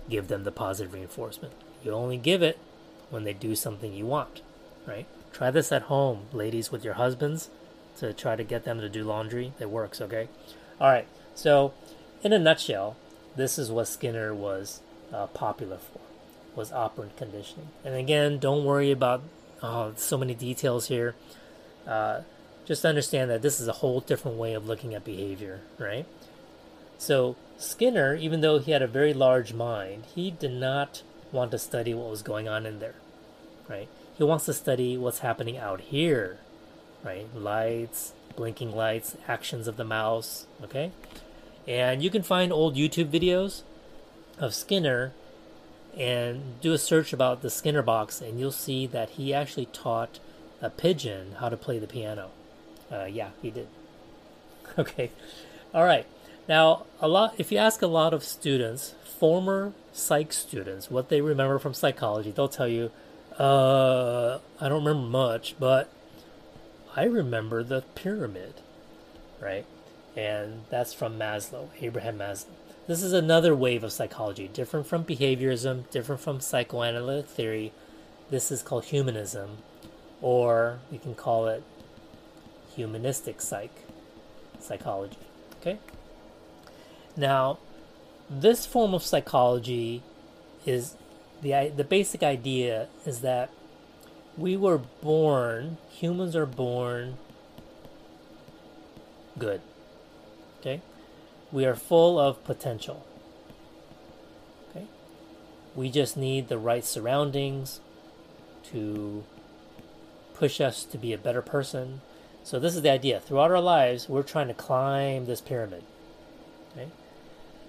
give 0.09 0.29
them 0.29 0.44
the 0.44 0.53
positive 0.53 0.92
reinforcement. 0.92 1.55
You 1.83 1.92
only 1.92 2.16
give 2.16 2.42
it 2.42 2.59
when 3.11 3.25
they 3.25 3.33
do 3.33 3.55
something 3.55 3.92
you 3.92 4.07
want, 4.07 4.42
right? 4.87 5.07
Try 5.33 5.51
this 5.51 5.73
at 5.73 5.83
home, 5.83 6.27
ladies, 6.33 6.70
with 6.70 6.85
your 6.85 6.94
husbands 6.94 7.51
to 7.99 8.12
try 8.12 8.37
to 8.37 8.44
get 8.44 8.64
them 8.64 8.81
to 8.81 8.88
do 8.88 9.05
laundry. 9.05 9.53
It 9.59 9.70
works, 9.70 10.01
okay? 10.01 10.29
All 10.81 10.88
right. 10.88 11.07
So, 11.35 11.73
in 12.23 12.33
a 12.33 12.38
nutshell, 12.38 12.96
this 13.37 13.59
is 13.59 13.70
what 13.70 13.88
Skinner 13.88 14.35
was 14.35 14.81
uh, 15.12 15.27
popular 15.29 15.79
for, 15.79 16.01
was 16.55 16.73
operant 16.73 17.16
conditioning. 17.16 17.68
And 17.85 17.94
again, 17.94 18.38
don't 18.38 18.64
worry 18.64 18.90
about 18.90 19.23
oh, 19.62 19.92
so 19.96 20.18
many 20.18 20.35
details 20.35 20.88
here. 20.88 21.14
Uh, 21.87 22.23
just 22.66 22.85
understand 22.85 23.31
that 23.31 23.42
this 23.42 23.61
is 23.61 23.68
a 23.68 23.73
whole 23.73 24.01
different 24.01 24.37
way 24.37 24.55
of 24.55 24.66
looking 24.66 24.94
at 24.94 25.05
behavior, 25.05 25.61
right? 25.79 26.07
So 27.00 27.36
Skinner, 27.56 28.14
even 28.14 28.42
though 28.42 28.58
he 28.58 28.72
had 28.72 28.82
a 28.82 28.86
very 28.86 29.14
large 29.14 29.54
mind, 29.54 30.04
he 30.14 30.30
did 30.30 30.52
not 30.52 31.02
want 31.32 31.50
to 31.52 31.58
study 31.58 31.94
what 31.94 32.10
was 32.10 32.20
going 32.20 32.46
on 32.46 32.66
in 32.66 32.78
there, 32.78 32.96
right? 33.70 33.88
He 34.18 34.22
wants 34.22 34.44
to 34.44 34.52
study 34.52 34.98
what's 34.98 35.20
happening 35.20 35.56
out 35.56 35.80
here, 35.80 36.40
right? 37.02 37.26
Lights, 37.34 38.12
blinking 38.36 38.76
lights, 38.76 39.16
actions 39.26 39.66
of 39.66 39.78
the 39.78 39.84
mouse, 39.84 40.44
okay? 40.62 40.92
And 41.66 42.02
you 42.02 42.10
can 42.10 42.22
find 42.22 42.52
old 42.52 42.76
YouTube 42.76 43.08
videos 43.08 43.62
of 44.38 44.54
Skinner 44.54 45.12
and 45.96 46.60
do 46.60 46.74
a 46.74 46.78
search 46.78 47.14
about 47.14 47.40
the 47.40 47.48
Skinner 47.48 47.82
box, 47.82 48.20
and 48.20 48.38
you'll 48.38 48.52
see 48.52 48.86
that 48.88 49.10
he 49.10 49.32
actually 49.32 49.66
taught 49.72 50.20
a 50.60 50.68
pigeon 50.68 51.36
how 51.38 51.48
to 51.48 51.56
play 51.56 51.78
the 51.78 51.86
piano. 51.86 52.28
Uh, 52.92 53.06
yeah, 53.06 53.30
he 53.40 53.50
did. 53.50 53.68
Okay, 54.78 55.10
all 55.74 55.84
right. 55.84 56.06
Now, 56.50 56.86
a 57.00 57.06
lot. 57.06 57.34
If 57.38 57.52
you 57.52 57.58
ask 57.58 57.80
a 57.80 57.86
lot 57.86 58.12
of 58.12 58.24
students, 58.24 58.96
former 59.04 59.72
psych 59.92 60.32
students, 60.32 60.90
what 60.90 61.08
they 61.08 61.20
remember 61.20 61.60
from 61.60 61.74
psychology, 61.74 62.32
they'll 62.32 62.48
tell 62.48 62.66
you, 62.66 62.90
uh, 63.38 64.40
"I 64.60 64.68
don't 64.68 64.84
remember 64.84 65.06
much, 65.06 65.54
but 65.60 65.88
I 66.96 67.04
remember 67.04 67.62
the 67.62 67.82
pyramid, 67.94 68.54
right?" 69.38 69.64
And 70.16 70.64
that's 70.70 70.92
from 70.92 71.16
Maslow, 71.16 71.68
Abraham 71.80 72.18
Maslow. 72.18 72.56
This 72.88 73.04
is 73.04 73.12
another 73.12 73.54
wave 73.54 73.84
of 73.84 73.92
psychology, 73.92 74.48
different 74.48 74.88
from 74.88 75.04
behaviorism, 75.04 75.88
different 75.92 76.20
from 76.20 76.40
psychoanalytic 76.40 77.28
theory. 77.28 77.72
This 78.28 78.50
is 78.50 78.60
called 78.60 78.86
humanism, 78.86 79.58
or 80.20 80.80
we 80.90 80.98
can 80.98 81.14
call 81.14 81.46
it 81.46 81.62
humanistic 82.74 83.40
psych 83.40 83.84
psychology. 84.58 85.18
Okay? 85.60 85.78
Now, 87.20 87.59
this 88.30 88.64
form 88.64 88.94
of 88.94 89.02
psychology 89.02 90.02
is 90.64 90.96
the 91.42 91.70
the 91.76 91.85
basic 91.85 92.22
idea 92.22 92.88
is 93.04 93.20
that 93.20 93.50
we 94.38 94.56
were 94.56 94.78
born, 94.78 95.76
humans 95.90 96.35
are 96.35 96.46
born 96.46 97.18
good. 99.38 99.61
Okay? 100.61 100.80
We 101.52 101.66
are 101.66 101.74
full 101.74 102.18
of 102.18 102.42
potential. 102.44 103.04
Okay? 104.70 104.87
We 105.74 105.90
just 105.90 106.16
need 106.16 106.48
the 106.48 106.56
right 106.56 106.87
surroundings 106.87 107.80
to 108.72 109.24
push 110.33 110.59
us 110.59 110.85
to 110.85 110.96
be 110.96 111.12
a 111.12 111.18
better 111.18 111.42
person. 111.42 112.00
So 112.44 112.59
this 112.59 112.74
is 112.74 112.80
the 112.80 112.90
idea. 112.90 113.20
Throughout 113.20 113.50
our 113.50 113.61
lives, 113.61 114.09
we're 114.09 114.22
trying 114.22 114.48
to 114.48 114.54
climb 114.54 115.26
this 115.26 115.42
pyramid. 115.42 115.85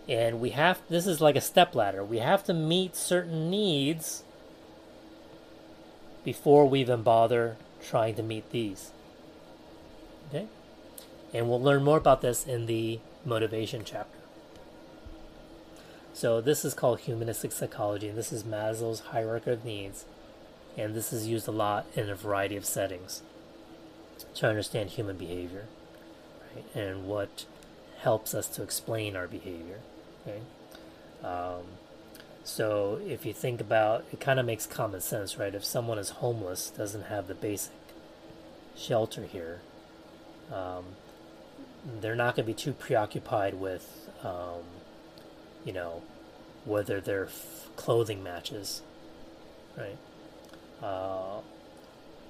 And 0.08 0.42
we 0.42 0.50
have 0.52 0.82
this 0.90 1.08
is 1.08 1.22
like 1.22 1.36
a 1.36 1.42
step 1.42 1.76
ladder. 1.76 2.04
We 2.04 2.20
have 2.20 2.44
to 2.46 2.54
meet 2.54 2.96
certain 2.96 3.50
needs 3.50 4.24
before 6.24 6.68
we 6.68 6.82
even 6.82 7.04
bother 7.04 7.58
trying 7.82 8.16
to 8.16 8.24
meet 8.24 8.50
these. 8.52 8.92
Okay? 10.30 10.48
And 11.34 11.50
we'll 11.50 11.62
learn 11.62 11.84
more 11.84 11.98
about 11.98 12.22
this 12.22 12.46
in 12.46 12.66
the 12.66 13.00
motivation 13.26 13.84
chapter. 13.86 14.18
So 16.14 16.42
this 16.42 16.66
is 16.66 16.74
called 16.74 17.00
humanistic 17.02 17.52
psychology, 17.52 18.10
and 18.10 18.18
this 18.18 18.34
is 18.34 18.44
Maslow's 18.44 19.00
hierarchy 19.00 19.52
of 19.52 19.66
needs, 19.66 20.06
and 20.78 20.94
this 20.94 21.14
is 21.14 21.26
used 21.26 21.48
a 21.48 21.52
lot 21.52 21.86
in 21.96 22.10
a 22.10 22.16
variety 22.16 22.58
of 22.58 22.66
settings 22.66 23.22
to 24.36 24.48
understand 24.48 24.92
human 24.92 25.18
behavior, 25.18 25.66
right? 26.54 26.66
And 26.76 27.08
what 27.08 27.46
helps 28.02 28.34
us 28.34 28.48
to 28.48 28.64
explain 28.64 29.16
our 29.16 29.28
behavior. 29.28 29.80
Okay. 30.28 30.40
Um, 31.24 31.64
so 32.44 33.00
if 33.06 33.26
you 33.26 33.34
think 33.34 33.62
about 33.62 34.06
it, 34.12 34.20
kind 34.20 34.40
of 34.40 34.46
makes 34.46 34.66
common 34.66 35.02
sense, 35.02 35.38
right? 35.38 35.54
If 35.54 35.64
someone 35.64 35.98
is 35.98 36.10
homeless, 36.10 36.70
doesn't 36.70 37.04
have 37.04 37.28
the 37.28 37.36
basic 37.36 37.74
shelter 38.76 39.26
here, 39.26 39.62
um, 40.52 40.86
they're 42.00 42.16
not 42.16 42.36
going 42.36 42.46
to 42.46 42.52
be 42.52 42.54
too 42.54 42.74
preoccupied 42.74 43.56
with, 43.56 44.10
um, 44.24 44.64
you 45.66 45.74
know, 45.74 46.02
whether 46.66 47.02
their 47.02 47.26
f- 47.26 47.70
clothing 47.76 48.24
matches, 48.24 48.82
right? 49.78 49.98
Uh, 50.82 51.42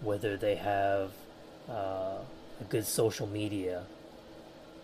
whether 0.02 0.36
they 0.38 0.56
have 0.56 1.12
uh, 1.70 2.20
a 2.60 2.64
good 2.70 2.86
social 2.86 3.28
media 3.28 3.84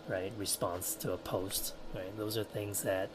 right? 0.08 0.32
Response 0.36 0.94
to 0.96 1.12
a 1.12 1.16
post 1.16 1.74
right? 1.94 2.16
Those 2.16 2.36
are 2.36 2.44
things 2.44 2.82
that 2.82 3.10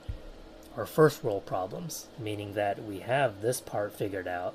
are 0.77 0.85
first 0.85 1.23
world 1.23 1.45
problems 1.45 2.07
meaning 2.19 2.53
that 2.53 2.83
we 2.83 2.99
have 2.99 3.41
this 3.41 3.59
part 3.59 3.93
figured 3.93 4.27
out. 4.27 4.53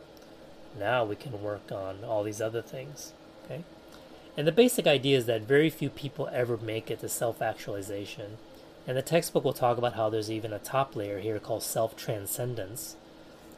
Now 0.78 1.04
we 1.04 1.16
can 1.16 1.42
work 1.42 1.72
on 1.72 2.04
all 2.04 2.22
these 2.22 2.40
other 2.40 2.62
things 2.62 3.12
okay? 3.44 3.64
And 4.36 4.46
the 4.46 4.52
basic 4.52 4.86
idea 4.86 5.18
is 5.18 5.26
that 5.26 5.42
very 5.42 5.70
few 5.70 5.90
people 5.90 6.28
ever 6.32 6.56
make 6.56 6.90
it 6.90 7.00
to 7.00 7.08
self-actualization. 7.08 8.38
And 8.86 8.96
the 8.96 9.02
textbook 9.02 9.44
will 9.44 9.52
talk 9.52 9.76
about 9.76 9.94
how 9.94 10.08
there's 10.08 10.30
even 10.30 10.52
a 10.52 10.58
top 10.60 10.94
layer 10.94 11.18
here 11.18 11.38
called 11.38 11.62
self-transcendence 11.62 12.96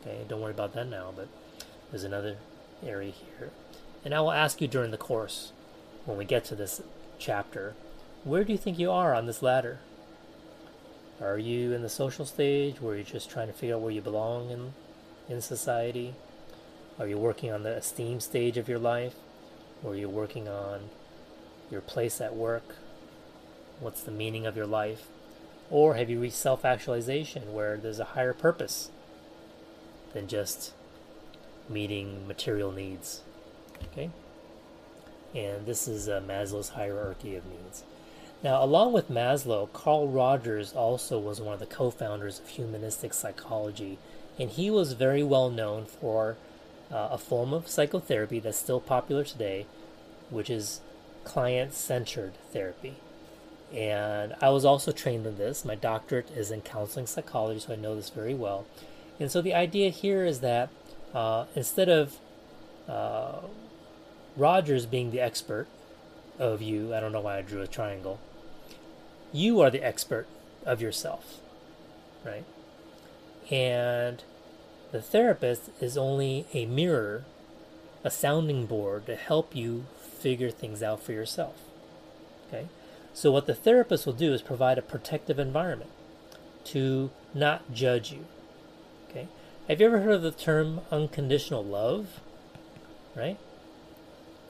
okay? 0.01 0.25
Don't 0.29 0.41
worry 0.41 0.53
about 0.53 0.75
that 0.75 0.89
now 0.89 1.13
but 1.15 1.29
there's 1.91 2.05
another 2.05 2.37
area 2.85 3.13
here. 3.13 3.51
And 4.05 4.15
I 4.15 4.21
will 4.21 4.33
ask 4.33 4.61
you 4.61 4.69
during 4.69 4.91
the 4.91 4.97
course 4.97 5.53
when 6.07 6.17
we 6.17 6.25
get 6.25 6.45
to 6.47 6.55
this 6.55 6.83
chapter 7.19 7.75
where 8.25 8.45
do 8.45 8.53
you 8.53 8.59
think 8.59 8.79
you 8.79 8.91
are 8.91 9.15
on 9.15 9.27
this 9.27 9.43
ladder? 9.43 9.79
Are 11.21 11.39
you 11.39 11.73
in 11.73 11.83
the 11.83 11.89
social 11.89 12.25
stage 12.25 12.81
where 12.81 12.95
you're 12.95 13.05
just 13.05 13.31
trying 13.31 13.47
to 13.47 13.53
figure 13.53 13.77
out 13.77 13.81
where 13.81 13.93
you 13.93 14.01
belong 14.01 14.51
in, 14.51 14.75
in 15.29 15.41
society? 15.41 16.15
Are 16.99 17.07
you 17.07 17.19
working 17.19 17.51
on 17.51 17.63
the 17.63 17.77
esteem 17.77 18.21
stage 18.21 18.57
of 18.57 18.69
your 18.69 18.79
life? 18.79 19.15
Or 19.83 19.93
are 19.93 19.97
you 19.97 20.09
working 20.09 20.49
on 20.49 20.91
your 21.71 21.81
place 21.81 22.21
at 22.21 22.37
work? 22.37 22.77
What's 23.81 24.03
the 24.03 24.11
meaning 24.11 24.47
of 24.47 24.57
your 24.57 24.67
life? 24.67 25.07
Or 25.71 25.95
have 25.95 26.11
you 26.11 26.21
reached 26.21 26.37
self 26.37 26.65
actualization 26.65 27.55
where 27.55 27.77
there's 27.77 28.01
a 28.01 28.05
higher 28.05 28.35
purpose 28.35 28.91
than 30.13 30.27
just 30.27 30.73
meeting 31.69 32.27
material 32.27 32.73
needs? 32.73 33.23
Okay? 33.93 34.11
And 35.35 35.65
this 35.65 35.87
is 35.89 36.09
uh, 36.09 36.21
Maslow's 36.27 36.71
hierarchy 36.71 37.37
of 37.37 37.47
needs. 37.47 37.85
Now, 38.43 38.65
along 38.65 38.95
with 38.95 39.11
Maslow, 39.11 39.71
Carl 39.73 40.09
Rogers 40.09 40.73
also 40.73 41.19
was 41.19 41.41
one 41.41 41.55
of 41.55 41.61
the 41.61 41.67
co 41.67 41.91
founders 41.91 42.39
of 42.39 42.49
humanistic 42.49 43.13
psychology, 43.13 43.99
and 44.39 44.51
he 44.51 44.71
was 44.71 44.95
very 44.95 45.23
well 45.23 45.51
known 45.51 45.85
for 45.85 46.37
uh, 46.91 47.09
a 47.13 47.19
form 47.19 47.53
of 47.53 47.69
psychotherapy 47.69 48.41
that's 48.41 48.59
still 48.59 48.81
popular 48.81 49.25
today, 49.25 49.67
which 50.31 50.49
is 50.49 50.81
client 51.25 51.75
centered 51.75 52.33
therapy. 52.51 52.97
And 53.75 54.35
I 54.41 54.49
was 54.49 54.65
also 54.65 54.91
trained 54.91 55.27
in 55.27 55.37
this. 55.37 55.65
My 55.65 55.75
doctorate 55.75 56.31
is 56.31 56.51
in 56.51 56.63
counseling 56.63 57.07
psychology, 57.07 57.61
so 57.61 57.75
I 57.75 57.77
know 57.77 57.95
this 57.95 58.11
very 58.11 58.35
well. 58.35 58.65
And 59.21 59.31
so 59.31 59.43
the 59.43 59.55
idea 59.55 59.91
here 59.91 60.25
is 60.25 60.41
that 60.41 60.71
uh, 61.15 61.45
instead 61.55 61.89
of 61.89 62.17
uh, 62.89 63.41
Rogers 64.37 64.87
being 64.87 65.11
the 65.11 65.21
expert 65.21 65.69
of 66.39 66.63
you, 66.63 66.95
I 66.95 67.01
don't 67.01 67.13
know 67.13 67.21
why 67.21 67.37
I 67.39 67.43
drew 67.43 67.61
a 67.61 67.67
triangle, 67.67 68.19
you 69.33 69.61
are 69.61 69.71
the 69.71 69.83
expert 69.83 70.27
of 70.65 70.81
yourself, 70.81 71.41
right? 72.25 72.45
And 73.51 74.23
the 74.93 75.03
therapist 75.03 75.71
is 75.81 75.97
only 75.97 76.47
a 76.53 76.67
mirror, 76.67 77.25
a 78.05 78.11
sounding 78.11 78.67
board 78.67 79.07
to 79.07 79.17
help 79.17 79.55
you 79.55 79.87
figure 80.01 80.51
things 80.51 80.83
out 80.83 81.03
for 81.03 81.13
yourself. 81.13 81.57
Okay? 82.49 82.69
So, 83.13 83.31
what 83.31 83.47
the 83.47 83.55
therapist 83.55 84.07
will 84.07 84.13
do 84.13 84.33
is 84.33 84.43
provide 84.43 84.79
a 84.79 84.83
protective 84.83 85.39
environment 85.39 85.91
to 86.65 87.11
not 87.35 87.73
judge 87.73 88.13
you. 88.13 88.27
Okay? 89.09 89.29
Have 89.69 89.81
you 89.81 89.87
ever 89.87 90.01
heard 90.01 90.15
of 90.15 90.23
the 90.23 90.31
term 90.31 90.81
unconditional 90.91 91.65
love? 91.65 92.21
Right? 93.17 93.39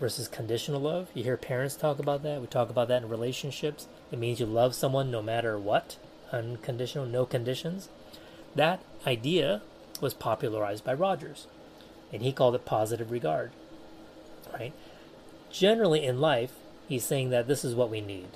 versus 0.00 0.26
conditional 0.26 0.80
love. 0.80 1.08
You 1.14 1.22
hear 1.22 1.36
parents 1.36 1.76
talk 1.76 1.98
about 1.98 2.22
that. 2.22 2.40
We 2.40 2.46
talk 2.46 2.70
about 2.70 2.88
that 2.88 3.02
in 3.02 3.08
relationships. 3.08 3.86
It 4.10 4.18
means 4.18 4.40
you 4.40 4.46
love 4.46 4.74
someone 4.74 5.10
no 5.10 5.22
matter 5.22 5.58
what, 5.58 5.96
unconditional, 6.32 7.06
no 7.06 7.26
conditions. 7.26 7.88
That 8.54 8.82
idea 9.06 9.62
was 10.00 10.14
popularized 10.14 10.84
by 10.84 10.94
Rogers, 10.94 11.46
and 12.12 12.22
he 12.22 12.32
called 12.32 12.54
it 12.54 12.64
positive 12.64 13.10
regard. 13.10 13.52
Right? 14.52 14.72
Generally 15.50 16.04
in 16.04 16.20
life, 16.20 16.52
he's 16.88 17.04
saying 17.04 17.30
that 17.30 17.46
this 17.46 17.64
is 17.64 17.74
what 17.74 17.90
we 17.90 18.00
need. 18.00 18.28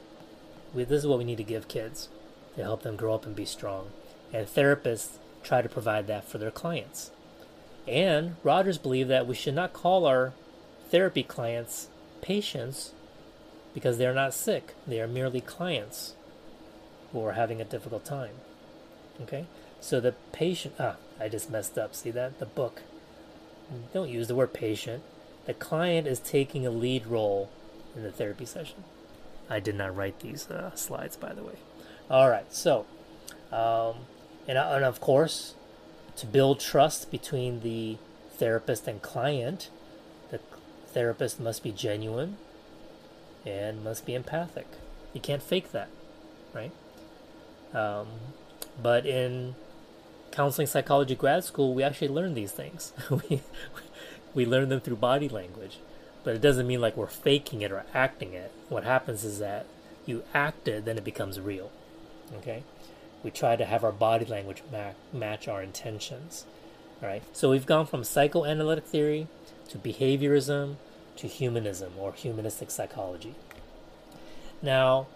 We, 0.72 0.84
this 0.84 1.00
is 1.00 1.06
what 1.06 1.18
we 1.18 1.24
need 1.24 1.38
to 1.38 1.44
give 1.44 1.68
kids 1.68 2.08
to 2.56 2.62
help 2.62 2.82
them 2.82 2.96
grow 2.96 3.14
up 3.14 3.26
and 3.26 3.34
be 3.34 3.44
strong. 3.44 3.90
And 4.32 4.46
therapists 4.46 5.18
try 5.42 5.62
to 5.62 5.68
provide 5.68 6.06
that 6.06 6.28
for 6.28 6.38
their 6.38 6.50
clients. 6.50 7.10
And 7.86 8.36
Rogers 8.42 8.78
believed 8.78 9.10
that 9.10 9.26
we 9.26 9.34
should 9.34 9.54
not 9.54 9.72
call 9.72 10.06
our 10.06 10.32
therapy 10.90 11.22
clients 11.22 11.88
patients 12.20 12.92
because 13.74 13.98
they're 13.98 14.14
not 14.14 14.32
sick. 14.32 14.74
They 14.86 15.00
are 15.00 15.08
merely 15.08 15.40
clients 15.40 16.14
who 17.12 17.24
are 17.24 17.32
having 17.32 17.60
a 17.60 17.64
difficult 17.64 18.04
time. 18.04 18.36
Okay? 19.20 19.46
So 19.80 20.00
the 20.00 20.14
patient, 20.32 20.74
ah, 20.78 20.96
I 21.20 21.28
just 21.28 21.50
messed 21.50 21.76
up. 21.76 21.94
See 21.94 22.10
that? 22.12 22.38
The 22.38 22.46
book. 22.46 22.82
Don't 23.92 24.08
use 24.08 24.28
the 24.28 24.34
word 24.34 24.52
patient. 24.52 25.02
The 25.46 25.54
client 25.54 26.06
is 26.06 26.20
taking 26.20 26.66
a 26.66 26.70
lead 26.70 27.06
role 27.06 27.50
in 27.94 28.02
the 28.02 28.12
therapy 28.12 28.46
session. 28.46 28.84
I 29.50 29.60
did 29.60 29.74
not 29.74 29.94
write 29.94 30.20
these 30.20 30.48
uh, 30.48 30.74
slides, 30.74 31.16
by 31.16 31.34
the 31.34 31.42
way. 31.42 31.56
All 32.10 32.30
right, 32.30 32.52
so, 32.54 32.86
um, 33.52 34.06
and, 34.48 34.56
uh, 34.56 34.72
and 34.74 34.84
of 34.84 35.00
course, 35.00 35.54
to 36.16 36.26
build 36.26 36.60
trust 36.60 37.10
between 37.10 37.60
the 37.60 37.98
therapist 38.30 38.88
and 38.88 39.02
client, 39.02 39.70
the 40.30 40.40
therapist 40.88 41.40
must 41.40 41.62
be 41.62 41.72
genuine 41.72 42.36
and 43.46 43.84
must 43.84 44.06
be 44.06 44.14
empathic. 44.14 44.66
You 45.12 45.20
can't 45.20 45.42
fake 45.42 45.72
that, 45.72 45.88
right? 46.52 46.72
Um, 47.72 48.08
but 48.82 49.06
in 49.06 49.54
counseling 50.30 50.66
psychology 50.66 51.14
grad 51.14 51.44
school, 51.44 51.74
we 51.74 51.82
actually 51.82 52.08
learn 52.08 52.34
these 52.34 52.52
things. 52.52 52.92
we 53.10 53.42
we 54.34 54.44
learn 54.44 54.68
them 54.68 54.80
through 54.80 54.96
body 54.96 55.28
language, 55.28 55.78
but 56.24 56.34
it 56.34 56.40
doesn't 56.40 56.66
mean 56.66 56.80
like 56.80 56.96
we're 56.96 57.06
faking 57.06 57.62
it 57.62 57.70
or 57.70 57.84
acting 57.94 58.32
it. 58.32 58.52
What 58.68 58.84
happens 58.84 59.24
is 59.24 59.38
that 59.38 59.66
you 60.06 60.24
act 60.34 60.68
it, 60.68 60.84
then 60.84 60.98
it 60.98 61.04
becomes 61.04 61.40
real. 61.40 61.70
Okay, 62.38 62.64
we 63.22 63.30
try 63.30 63.56
to 63.56 63.64
have 63.64 63.84
our 63.84 63.92
body 63.92 64.24
language 64.24 64.62
ma- 64.72 64.92
match 65.12 65.46
our 65.48 65.62
intentions. 65.62 66.46
All 67.02 67.08
right, 67.08 67.22
so 67.32 67.50
we've 67.50 67.66
gone 67.66 67.86
from 67.86 68.04
psychoanalytic 68.04 68.84
theory 68.84 69.26
to 69.68 69.78
behaviorism 69.78 70.76
to 71.16 71.26
humanism 71.26 71.92
or 71.98 72.12
humanistic 72.12 72.70
psychology. 72.70 73.34
Now, 74.62 75.06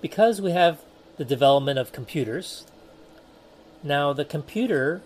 because 0.00 0.40
we 0.40 0.50
have 0.52 0.80
the 1.16 1.24
development 1.24 1.78
of 1.78 1.92
computers, 1.92 2.64
now 3.82 4.12
the 4.12 4.24
computer 4.24 5.02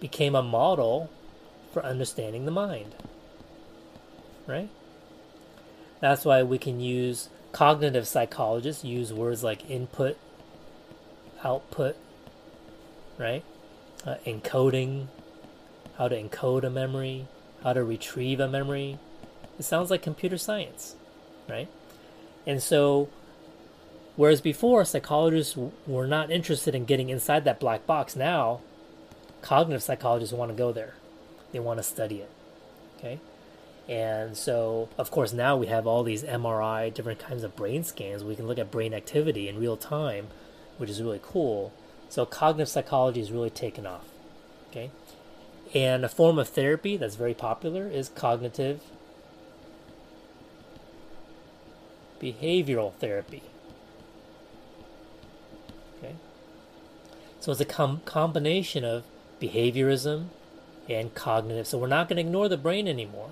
became 0.00 0.34
a 0.34 0.42
model 0.42 1.10
for 1.72 1.84
understanding 1.84 2.44
the 2.44 2.50
mind. 2.50 2.94
Right? 4.46 4.70
That's 6.00 6.24
why 6.24 6.42
we 6.42 6.58
can 6.58 6.80
use 6.80 7.28
cognitive 7.52 8.06
psychologists 8.06 8.84
use 8.84 9.12
words 9.12 9.42
like 9.42 9.68
input, 9.70 10.16
output, 11.42 11.96
right? 13.18 13.42
Uh, 14.04 14.16
encoding, 14.26 15.06
how 15.96 16.08
to 16.08 16.22
encode 16.22 16.64
a 16.64 16.70
memory, 16.70 17.26
how 17.66 17.72
to 17.72 17.82
retrieve 17.82 18.38
a 18.38 18.46
memory. 18.46 18.96
It 19.58 19.64
sounds 19.64 19.90
like 19.90 20.00
computer 20.00 20.38
science, 20.38 20.94
right? 21.48 21.66
And 22.46 22.62
so, 22.62 23.08
whereas 24.14 24.40
before 24.40 24.84
psychologists 24.84 25.58
were 25.84 26.06
not 26.06 26.30
interested 26.30 26.76
in 26.76 26.84
getting 26.84 27.08
inside 27.08 27.44
that 27.44 27.58
black 27.58 27.84
box, 27.84 28.14
now 28.14 28.60
cognitive 29.42 29.82
psychologists 29.82 30.32
want 30.32 30.52
to 30.52 30.56
go 30.56 30.70
there. 30.70 30.94
They 31.50 31.58
want 31.58 31.80
to 31.80 31.82
study 31.82 32.20
it. 32.20 32.30
Okay? 32.98 33.18
And 33.88 34.36
so, 34.36 34.88
of 34.96 35.10
course, 35.10 35.32
now 35.32 35.56
we 35.56 35.66
have 35.66 35.88
all 35.88 36.04
these 36.04 36.22
MRI, 36.22 36.94
different 36.94 37.18
kinds 37.18 37.42
of 37.42 37.56
brain 37.56 37.82
scans. 37.82 38.22
We 38.22 38.36
can 38.36 38.46
look 38.46 38.60
at 38.60 38.70
brain 38.70 38.94
activity 38.94 39.48
in 39.48 39.58
real 39.58 39.76
time, 39.76 40.28
which 40.78 40.88
is 40.88 41.02
really 41.02 41.20
cool. 41.20 41.72
So, 42.10 42.24
cognitive 42.26 42.68
psychology 42.68 43.20
is 43.20 43.32
really 43.32 43.50
taken 43.50 43.86
off. 43.86 44.04
Okay? 44.70 44.92
And 45.74 46.04
a 46.04 46.08
form 46.08 46.38
of 46.38 46.48
therapy 46.48 46.96
that's 46.96 47.16
very 47.16 47.34
popular 47.34 47.88
is 47.88 48.08
cognitive 48.08 48.80
behavioral 52.20 52.94
therapy. 52.94 53.42
Okay? 55.98 56.14
So, 57.40 57.52
it's 57.52 57.60
a 57.60 57.64
com- 57.64 58.00
combination 58.04 58.84
of 58.84 59.04
behaviorism 59.40 60.26
and 60.88 61.14
cognitive. 61.14 61.66
So, 61.66 61.78
we're 61.78 61.88
not 61.88 62.08
going 62.08 62.16
to 62.16 62.22
ignore 62.22 62.48
the 62.48 62.56
brain 62.56 62.88
anymore 62.88 63.30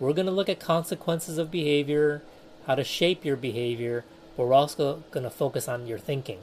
we're 0.00 0.14
going 0.14 0.26
to 0.26 0.32
look 0.32 0.48
at 0.48 0.58
consequences 0.58 1.36
of 1.36 1.50
behavior, 1.50 2.22
how 2.66 2.74
to 2.74 2.82
shape 2.82 3.24
your 3.24 3.36
behavior, 3.36 4.04
but 4.36 4.46
we're 4.46 4.54
also 4.54 5.04
going 5.10 5.24
to 5.24 5.30
focus 5.30 5.68
on 5.68 5.86
your 5.86 5.98
thinking, 5.98 6.38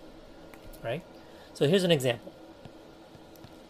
right? 0.84 1.04
So 1.56 1.68
here's 1.68 1.84
an 1.84 1.92
example. 1.92 2.32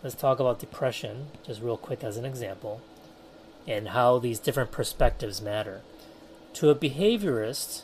Let's 0.03 0.15
talk 0.15 0.39
about 0.39 0.59
depression, 0.59 1.27
just 1.43 1.61
real 1.61 1.77
quick 1.77 2.03
as 2.03 2.17
an 2.17 2.25
example, 2.25 2.81
and 3.67 3.89
how 3.89 4.19
these 4.19 4.39
different 4.39 4.71
perspectives 4.71 5.41
matter. 5.41 5.81
To 6.53 6.69
a 6.69 6.75
behaviorist, 6.75 7.83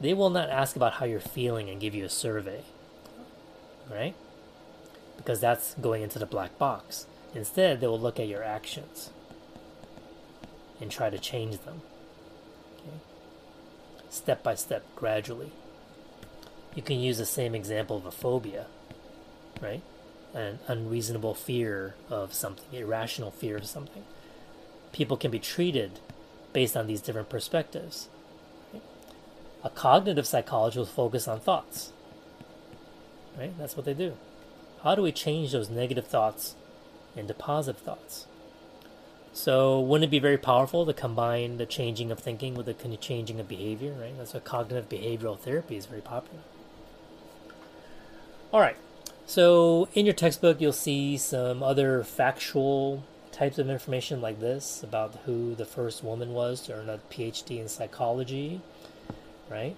they 0.00 0.14
will 0.14 0.30
not 0.30 0.48
ask 0.48 0.74
about 0.74 0.94
how 0.94 1.04
you're 1.04 1.20
feeling 1.20 1.68
and 1.68 1.80
give 1.80 1.94
you 1.94 2.04
a 2.04 2.10
survey, 2.10 2.62
right? 3.90 4.14
Because 5.18 5.40
that's 5.40 5.74
going 5.74 6.02
into 6.02 6.18
the 6.18 6.26
black 6.26 6.56
box. 6.58 7.06
Instead, 7.34 7.80
they 7.80 7.86
will 7.86 8.00
look 8.00 8.18
at 8.18 8.26
your 8.26 8.42
actions 8.42 9.10
and 10.80 10.90
try 10.90 11.10
to 11.10 11.18
change 11.18 11.58
them. 11.60 11.82
Okay? 12.78 12.96
Step 14.08 14.42
by 14.42 14.54
step, 14.54 14.82
gradually. 14.96 15.52
You 16.74 16.82
can 16.82 16.98
use 16.98 17.18
the 17.18 17.26
same 17.26 17.54
example 17.54 17.98
of 17.98 18.06
a 18.06 18.10
phobia, 18.10 18.66
right? 19.60 19.82
An 20.32 20.60
unreasonable 20.68 21.34
fear 21.34 21.94
of 22.08 22.32
something, 22.32 22.72
irrational 22.72 23.30
fear 23.30 23.56
of 23.56 23.66
something. 23.66 24.04
People 24.92 25.16
can 25.16 25.30
be 25.30 25.38
treated 25.38 25.98
based 26.52 26.76
on 26.76 26.86
these 26.86 27.00
different 27.00 27.28
perspectives. 27.28 28.08
A 29.62 29.70
cognitive 29.70 30.26
psychologist 30.26 30.76
will 30.78 30.86
focus 30.86 31.28
on 31.28 31.40
thoughts. 31.40 31.92
Right? 33.36 33.56
That's 33.58 33.76
what 33.76 33.86
they 33.86 33.94
do. 33.94 34.16
How 34.82 34.94
do 34.94 35.02
we 35.02 35.12
change 35.12 35.52
those 35.52 35.68
negative 35.68 36.06
thoughts 36.06 36.54
into 37.16 37.34
positive 37.34 37.82
thoughts? 37.82 38.26
So 39.32 39.78
wouldn't 39.78 40.08
it 40.08 40.10
be 40.10 40.18
very 40.18 40.38
powerful 40.38 40.86
to 40.86 40.92
combine 40.92 41.58
the 41.58 41.66
changing 41.66 42.10
of 42.10 42.18
thinking 42.18 42.54
with 42.54 42.66
the 42.66 42.96
changing 42.96 43.38
of 43.38 43.48
behavior, 43.48 43.92
right? 43.92 44.16
That's 44.16 44.34
why 44.34 44.40
cognitive 44.40 44.88
behavioral 44.88 45.38
therapy 45.38 45.76
is 45.76 45.86
very 45.86 46.00
popular. 46.00 46.42
All 48.52 48.60
right. 48.60 48.76
So 49.30 49.88
in 49.94 50.06
your 50.06 50.14
textbook, 50.16 50.60
you'll 50.60 50.72
see 50.72 51.16
some 51.16 51.62
other 51.62 52.02
factual 52.02 53.04
types 53.30 53.60
of 53.60 53.70
information 53.70 54.20
like 54.20 54.40
this 54.40 54.82
about 54.82 55.14
who 55.24 55.54
the 55.54 55.64
first 55.64 56.02
woman 56.02 56.32
was 56.32 56.62
to 56.62 56.74
earn 56.74 56.88
a 56.88 56.98
PhD 57.12 57.60
in 57.60 57.68
psychology, 57.68 58.60
right? 59.48 59.76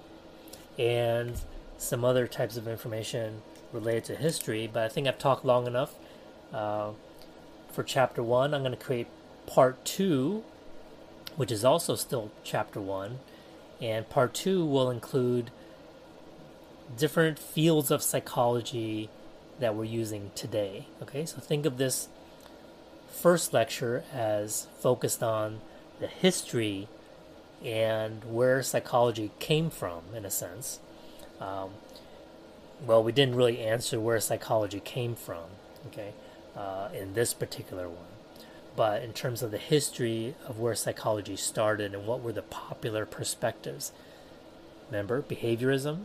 And 0.79 1.39
some 1.77 2.03
other 2.03 2.27
types 2.27 2.57
of 2.57 2.67
information 2.67 3.43
related 3.75 4.05
to 4.05 4.17
history. 4.17 4.71
But 4.73 4.85
I 4.85 4.89
think 4.89 5.07
I've 5.07 5.19
talked 5.19 5.45
long 5.45 5.67
enough. 5.67 5.97
Uh, 6.51 6.93
for 7.73 7.83
chapter 7.83 8.23
one, 8.23 8.55
I'm 8.55 8.63
going 8.63 8.73
to 8.73 8.83
create 8.83 9.09
part 9.47 9.85
two, 9.85 10.45
which 11.37 11.53
is 11.53 11.63
also 11.63 11.95
still 11.95 12.31
chapter 12.43 12.81
one, 12.81 13.19
and 13.83 14.09
part 14.09 14.33
two 14.33 14.65
will 14.65 14.89
include 14.89 15.51
different 16.97 17.39
fields 17.39 17.91
of 17.91 18.03
psychology 18.03 19.11
that 19.59 19.75
we're 19.75 19.85
using 19.85 20.31
today. 20.35 20.87
Okay, 21.03 21.25
so 21.27 21.39
think 21.39 21.67
of 21.67 21.79
this 21.79 22.09
first 23.11 23.53
lecture 23.53 24.05
as 24.13 24.67
focused 24.79 25.23
on 25.23 25.61
the 26.01 26.07
history 26.07 26.89
and 27.65 28.25
where 28.25 28.63
psychology 28.63 29.31
came 29.39 29.71
from, 29.71 30.03
in 30.15 30.25
a 30.25 30.31
sense. 30.31 30.81
Um, 31.41 31.71
well, 32.85 33.03
we 33.03 33.13
didn't 33.13 33.37
really 33.37 33.61
answer 33.61 34.01
where 34.01 34.19
psychology 34.19 34.81
came 34.81 35.15
from, 35.15 35.45
okay, 35.89 36.13
uh, 36.57 36.89
in 36.93 37.15
this 37.15 37.33
particular 37.35 37.89
one 37.89 38.13
but 38.75 39.03
in 39.03 39.13
terms 39.13 39.43
of 39.43 39.51
the 39.51 39.59
history 39.59 40.35
of 40.47 40.59
where 40.59 40.75
psychology 40.75 41.37
started 41.37 41.95
and 41.95 42.07
what 42.07 42.23
were 42.23 42.33
the 42.33 42.43
popular 42.43 43.05
perspectives. 43.05 43.93
Remember, 44.91 45.23
behaviorism. 45.23 46.05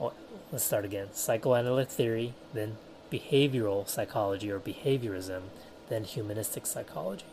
Oh, 0.00 0.12
let's 0.52 0.64
start 0.64 0.84
again. 0.84 1.08
Psychoanalytic 1.12 1.90
theory, 1.90 2.34
then 2.54 2.76
behavioral 3.10 3.88
psychology 3.88 4.50
or 4.50 4.58
behaviorism, 4.58 5.42
then 5.88 6.04
humanistic 6.04 6.66
psychology. 6.66 7.24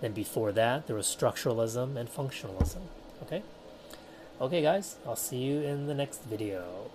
Then 0.00 0.12
before 0.12 0.52
that, 0.52 0.86
there 0.86 0.96
was 0.96 1.06
structuralism 1.06 1.96
and 1.96 2.08
functionalism. 2.08 2.82
Okay? 3.22 3.42
Okay, 4.40 4.62
guys, 4.62 4.96
I'll 5.06 5.16
see 5.16 5.38
you 5.38 5.60
in 5.60 5.86
the 5.86 5.94
next 5.94 6.24
video. 6.24 6.90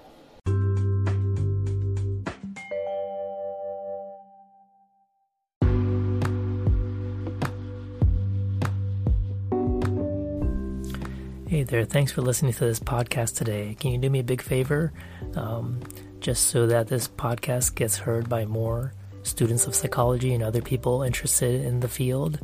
There, 11.68 11.86
thanks 11.86 12.12
for 12.12 12.22
listening 12.22 12.54
to 12.54 12.66
this 12.66 12.80
podcast 12.80 13.36
today. 13.36 13.76
Can 13.80 13.92
you 13.92 13.98
do 13.98 14.10
me 14.10 14.20
a 14.20 14.24
big 14.24 14.42
favor? 14.42 14.94
Um, 15.36 15.82
just 16.20 16.48
so 16.48 16.68
that 16.68 16.88
this 16.88 17.08
podcast 17.08 17.76
gets 17.76 17.98
heard 17.98 18.30
by 18.30 18.46
more 18.46 18.94
students 19.24 19.68
of 19.68 19.76
psychology 19.76 20.34
and 20.34 20.44
other 20.44 20.62
people 20.62 21.04
interested 21.04 21.66
in 21.66 21.82
the 21.82 21.88
field, 21.88 22.40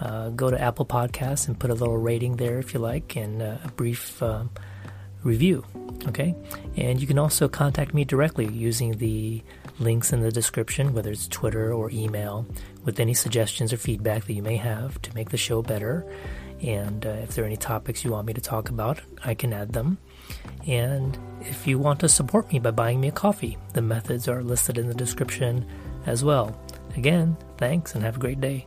uh, 0.00 0.30
go 0.30 0.50
to 0.50 0.60
Apple 0.60 0.86
Podcasts 0.86 1.48
and 1.48 1.58
put 1.58 1.70
a 1.70 1.74
little 1.74 1.98
rating 1.98 2.36
there 2.36 2.58
if 2.58 2.72
you 2.72 2.80
like 2.80 3.16
and 3.16 3.42
uh, 3.42 3.58
a 3.64 3.68
brief 3.72 4.22
uh, 4.22 4.44
review. 5.24 5.64
Okay? 6.06 6.34
And 6.76 7.00
you 7.00 7.06
can 7.06 7.18
also 7.18 7.48
contact 7.48 7.92
me 7.92 8.04
directly 8.04 8.46
using 8.46 8.98
the 8.98 9.42
links 9.78 10.12
in 10.12 10.20
the 10.20 10.30
description, 10.30 10.94
whether 10.94 11.10
it's 11.10 11.26
Twitter 11.28 11.72
or 11.72 11.90
email, 11.90 12.46
with 12.84 13.00
any 13.00 13.14
suggestions 13.14 13.72
or 13.72 13.76
feedback 13.76 14.26
that 14.26 14.32
you 14.32 14.42
may 14.42 14.56
have 14.56 15.02
to 15.02 15.14
make 15.14 15.30
the 15.30 15.36
show 15.36 15.60
better. 15.60 16.06
And 16.62 17.06
uh, 17.06 17.10
if 17.10 17.34
there 17.34 17.44
are 17.44 17.46
any 17.46 17.56
topics 17.56 18.04
you 18.04 18.12
want 18.12 18.26
me 18.26 18.34
to 18.34 18.40
talk 18.40 18.68
about, 18.68 19.00
I 19.24 19.34
can 19.34 19.52
add 19.52 19.72
them. 19.72 19.98
And 20.66 21.18
if 21.40 21.66
you 21.66 21.78
want 21.78 22.00
to 22.00 22.08
support 22.08 22.52
me 22.52 22.58
by 22.58 22.70
buying 22.70 23.00
me 23.00 23.08
a 23.08 23.12
coffee, 23.12 23.56
the 23.72 23.82
methods 23.82 24.28
are 24.28 24.42
listed 24.42 24.76
in 24.76 24.88
the 24.88 24.94
description 24.94 25.66
as 26.06 26.22
well. 26.22 26.58
Again, 26.96 27.36
thanks 27.56 27.94
and 27.94 28.04
have 28.04 28.16
a 28.16 28.20
great 28.20 28.40
day. 28.40 28.66